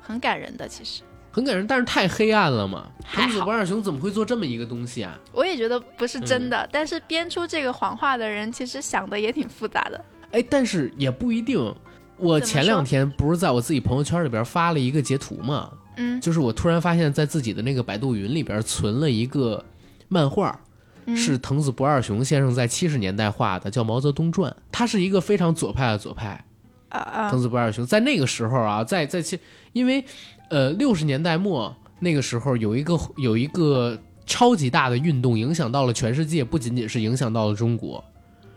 [0.00, 0.66] 很感人的。
[0.66, 2.86] 其实很感人，但是太黑暗了嘛。
[3.12, 5.18] 藤子不二雄怎么会做这么一个东西啊？
[5.32, 6.68] 我也觉得不是真的。
[6.72, 10.04] 但是编出这个谎话的人，其实想的也挺复杂的。
[10.30, 11.74] 哎，但是也不一定。
[12.16, 15.72] 我前两天不是在我自己朋友圈里边发了一个截图吗？
[15.96, 19.64] 嗯，就是我突然发现，在自己的那个百度云里边存了一个
[20.08, 20.58] 漫画，
[21.16, 24.50] 是藤子不二雄先生在七十年代画的，叫《毛泽东传》。
[24.70, 26.44] 他是一个非常左派的左派。
[26.88, 27.30] 啊啊！
[27.30, 29.38] 藤子不二雄在那个时候啊，在在七
[29.72, 30.04] 因为
[30.50, 38.04] 呃六十年代末那个时候有一个有一个超级大的运动，影响到了全世界，不仅仅是影响到了中国。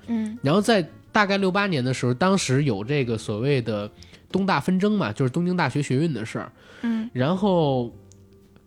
[0.08, 3.90] 嗯然后在大概六八年的时候，当时有这个所谓的
[4.32, 6.52] 东大纷争嘛，就是东京大学学运的事儿。
[6.82, 7.94] 嗯然后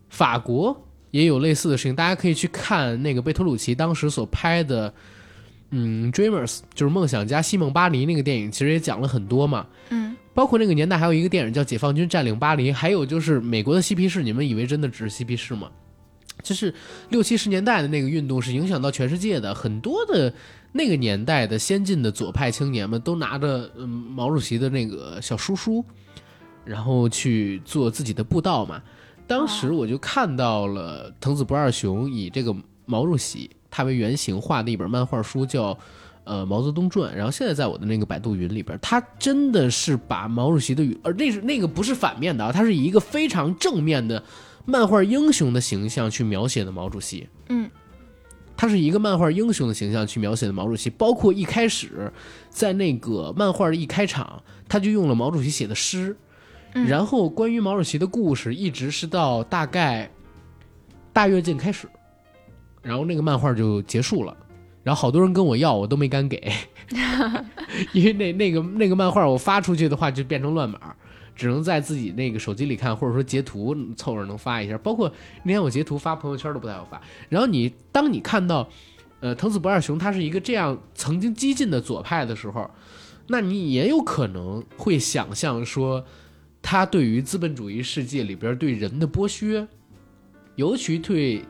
[0.09, 4.93] 法国也有类似的事情，大家可以去看那个贝托鲁奇当时所拍的，
[5.71, 9.67] 嗯，《Dreamers》就是梦想家西蒙巴黎那个电影，其实也讲了很多嘛。
[9.91, 15.69] 嗯包括那个年代还有一个电影叫《解放军占领巴黎》，还有就是美国的嬉皮士，你们以为真的只是嬉皮士吗？
[16.45, 16.73] 就是
[17.09, 20.33] 六七十年代的那个运动是影响到全世界的，很多的
[20.73, 25.85] 那个年代的先进的左派青年们都拿着嗯毛主席的那个小书书，
[26.65, 28.83] 然后去做自己的布道嘛。
[29.27, 32.55] 当时我就看到了藤子不二雄以这个
[32.87, 35.79] 毛主席他为原型画的一本漫画书，叫
[36.25, 37.13] 呃《毛泽东传》。
[37.15, 44.23] 然后现在在我的那个百度云里边，他真的是把毛主席的语，而那是那个不是反面的啊，他是以一个非常正面的
[44.65, 47.29] 漫画英雄的形象去描写的毛主席。
[47.49, 47.71] 嗯
[48.61, 52.13] 他是一个漫画英雄的形象去描写的毛主席，包括一开始
[52.51, 56.17] 在那个漫画的一开场，他就用了毛主席写的诗，
[56.75, 60.11] 嗯然后关于毛主席的故事一直是到大概
[61.13, 61.89] 大跃进开始，
[62.83, 64.37] 然后那个漫画就结束了，
[64.83, 66.53] 然后好多人跟我要，我都没敢给，
[67.95, 70.97] 因为那那个那个漫画我发出去的话就变成乱码。
[71.39, 74.77] 只能在自己那个手机里看，或者说截图凑合能发一下。
[74.79, 75.11] 包括
[75.45, 77.01] 那天我截图发朋友圈都不太好发。
[77.29, 78.69] 然后你当你看到，
[79.21, 82.69] 呃，藤子不二雄他是一个这样曾经激进的左派的时候，
[83.29, 86.05] 那你也有可能会想象说，
[86.61, 89.69] 他对于资本主义世界里边对人的剥削，
[90.57, 91.43] 尤其对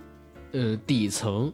[0.53, 1.51] 呃底层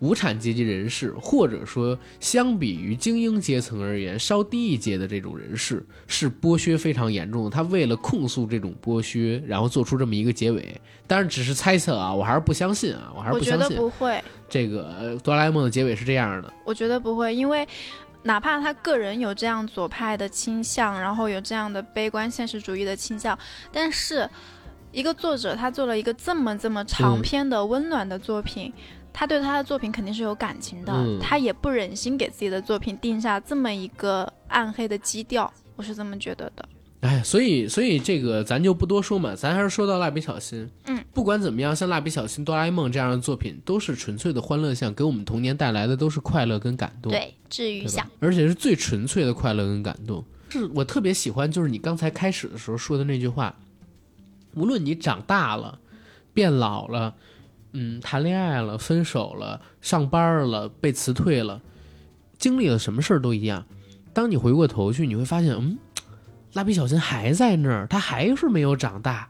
[0.00, 7.50] 无产阶级人士，或者说相比于精英阶层而言稍低一阶的这种人士，是剥削非常严重的。
[7.50, 10.74] 他为了控诉这种剥削，然后做出这么一个结尾，
[11.06, 16.52] 当然只是猜测啊，我还是不相信啊，我还是不相信我觉得不会，这个呃哆啦 A 梦的结尾是这样的。
[16.64, 17.68] 我觉得不会，因为
[18.22, 23.38] 哪怕他个人有这样左派的倾向，然后有这样的悲观现实主义的倾向，
[23.70, 24.26] 但是
[24.92, 28.72] 一个作者他做了一个这么这么长嗯篇的温暖的作品。
[29.12, 36.68] 他对他的作品肯定是有感情的，嗯他也不忍心给自己的作品定下这么一个暗黑的基调，我是这么觉得的。
[37.00, 40.68] 哎，所以所以这个咱就不多说嘛，咱还是说到蜡笔小新。
[40.84, 47.10] 嗯，不管怎么样，像蜡笔小新、哆啦 A 梦这样的作品，都是纯粹的欢乐向，给我们童年带来的都是快乐跟感动。
[47.10, 48.06] 对，治愈向。
[48.20, 50.22] 而且是最纯粹的快乐跟感动。
[50.50, 53.56] 是我特别喜欢，就是你刚才开始的时候说的那句话，
[54.54, 55.78] 无论你长大了、
[56.34, 57.14] 变老了、
[57.72, 61.62] 嗯，谈恋爱了、分手了、上班了、被辞退了，
[62.38, 63.64] 经历了什么事儿都一样。
[64.12, 65.78] 当你回过头去，你会发现，嗯，
[66.52, 69.28] 蜡笔小新还在那儿，他还是没有长大，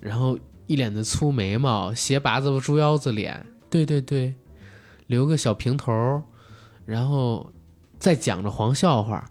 [0.00, 4.34] 然后一脸的粗眉毛，斜拔子猪腰子脸，对对对，
[5.06, 6.22] 留个小平头，
[6.84, 7.50] 然后
[7.98, 9.30] 再讲着黄笑话。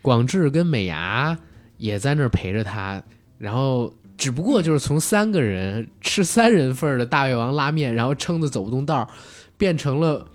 [0.00, 1.36] 广志跟美伢
[1.76, 3.02] 也在那儿陪着他，
[3.38, 9.08] 然后只不过就是从三个人吃三人份儿的大胃王拉面，然后撑得走不动道儿，
[9.56, 10.26] 变成了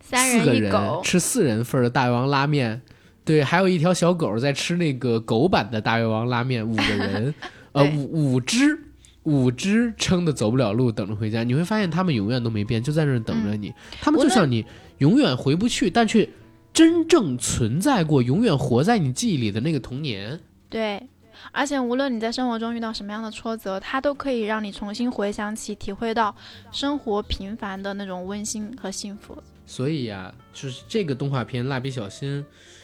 [0.00, 0.72] 四个人
[1.02, 2.82] 吃四人份儿的大胃王拉面，
[3.24, 7.34] 对，还有一条小狗在吃那个狗版的大胃王拉面，五个人，
[7.72, 8.78] 呃，五五只。
[9.24, 11.42] 五只撑的走不了路，等着回家。
[11.42, 13.72] 你会发现他们永远都没变，就在那儿等着你。
[13.98, 14.66] 他们就像你
[14.98, 16.28] 永远回不去，但却
[16.74, 20.38] 真正存在过、永远活在你记忆里的那个童年。
[20.68, 21.02] 对，
[21.52, 26.34] 而且无论你在生活中遇到什么样的挫折，它都可以让你重新回想起、体会到
[26.70, 29.36] 生活平凡的那种温馨和幸福。
[29.66, 32.42] 所以呀、就是这个动画片《蜡笔小新》，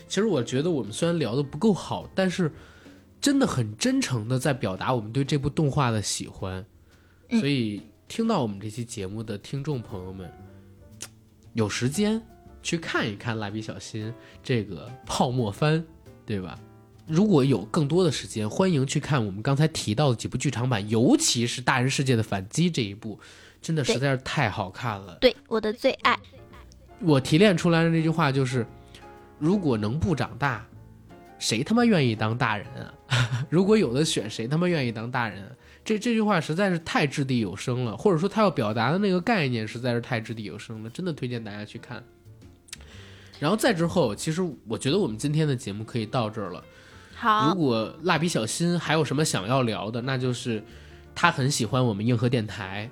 [0.09, 2.51] 其实我觉得我们虽然聊的不够好，但是
[3.21, 6.65] 真的很真诚的在表达我们对这部动画的喜欢。
[7.29, 10.33] 嗯所以听到我们这期节目的听众朋友们，
[11.53, 12.21] 有时间
[12.63, 14.09] 去看一看《蜡笔小新》
[14.43, 15.85] 这个泡沫番，
[16.27, 16.59] 对吧？
[17.11, 23.19] 如果有更多的时间，欢迎去看我们刚才提到的几部剧场版，尤其是《大人世界的反击》这一部，
[23.61, 25.19] 真的实在是太好看了。
[25.21, 26.17] 对，我的最爱。
[27.01, 28.65] 我提炼出来的那句话就是：
[29.41, 30.65] 如果能不长大，
[31.39, 32.95] 谁他妈愿意当大人啊？
[33.51, 35.51] 如果有的选，谁他妈愿意当大人啊？
[35.85, 42.05] 这这句话实在是太掷地有声了，或者说他要表达的那个概念实在是太掷地有声了，真的推荐大家去看。
[43.41, 46.63] 然后再之后，其实我觉得我们今天的节目可以到这儿了。
[47.21, 50.65] 如，果蜡笔小新还有什么想要聊的，那就是
[51.15, 52.91] 他很喜欢我们硬核电台，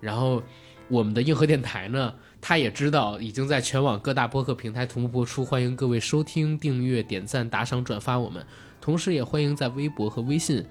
[0.00, 0.42] 然后
[0.88, 8.44] 我们的硬核电台呢，他也知道已经在全网各大播客平台同步播出，欢迎各位收听、订阅、点赞、打赏、转发我们，
[8.80, 10.64] 同时也欢迎在微博和微信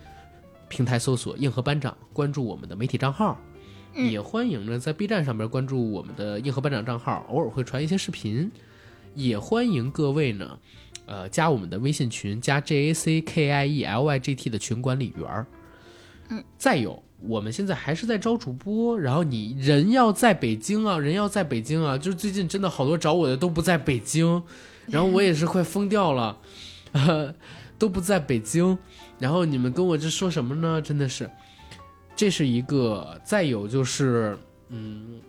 [0.67, 3.39] 平台搜索“硬核班长”，关注我们的媒体账号。
[3.95, 8.51] 也欢迎呢在 B 站上面关注我们的硬核班长账号，偶尔会传一些视频。
[9.15, 10.59] 也欢迎各位呢，
[11.09, 15.43] 呃，加我们的微信群，加 J A C K I E L Y G T 的群管理员儿。
[16.29, 24.43] 嗯，再有，我们现在还是在招主播，然后你人要在北京啊，人要在北京啊，就是最近真的好多找我的都不在北京，
[24.85, 26.37] 然后我也是快疯掉了，
[26.91, 27.33] 呃，
[27.79, 28.77] 都不在北京，
[29.17, 30.79] 然后你们跟我这说什么呢？
[30.79, 31.27] 真的是，
[32.15, 34.37] 这是一个，再有就是，
[34.69, 35.19] 嗯，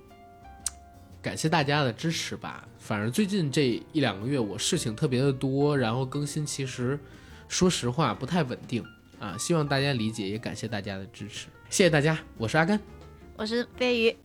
[1.22, 2.66] 感谢大家的支持吧。
[2.78, 6.98] 反正最近这一两个月我事情特别的多，然后更新其实
[7.48, 8.84] 说实话不太稳定
[9.18, 12.80] 啊，希望大家理解，也感谢大家的支持，谢谢大家，我是阿甘。
[13.36, 14.16] 我是飞鱼。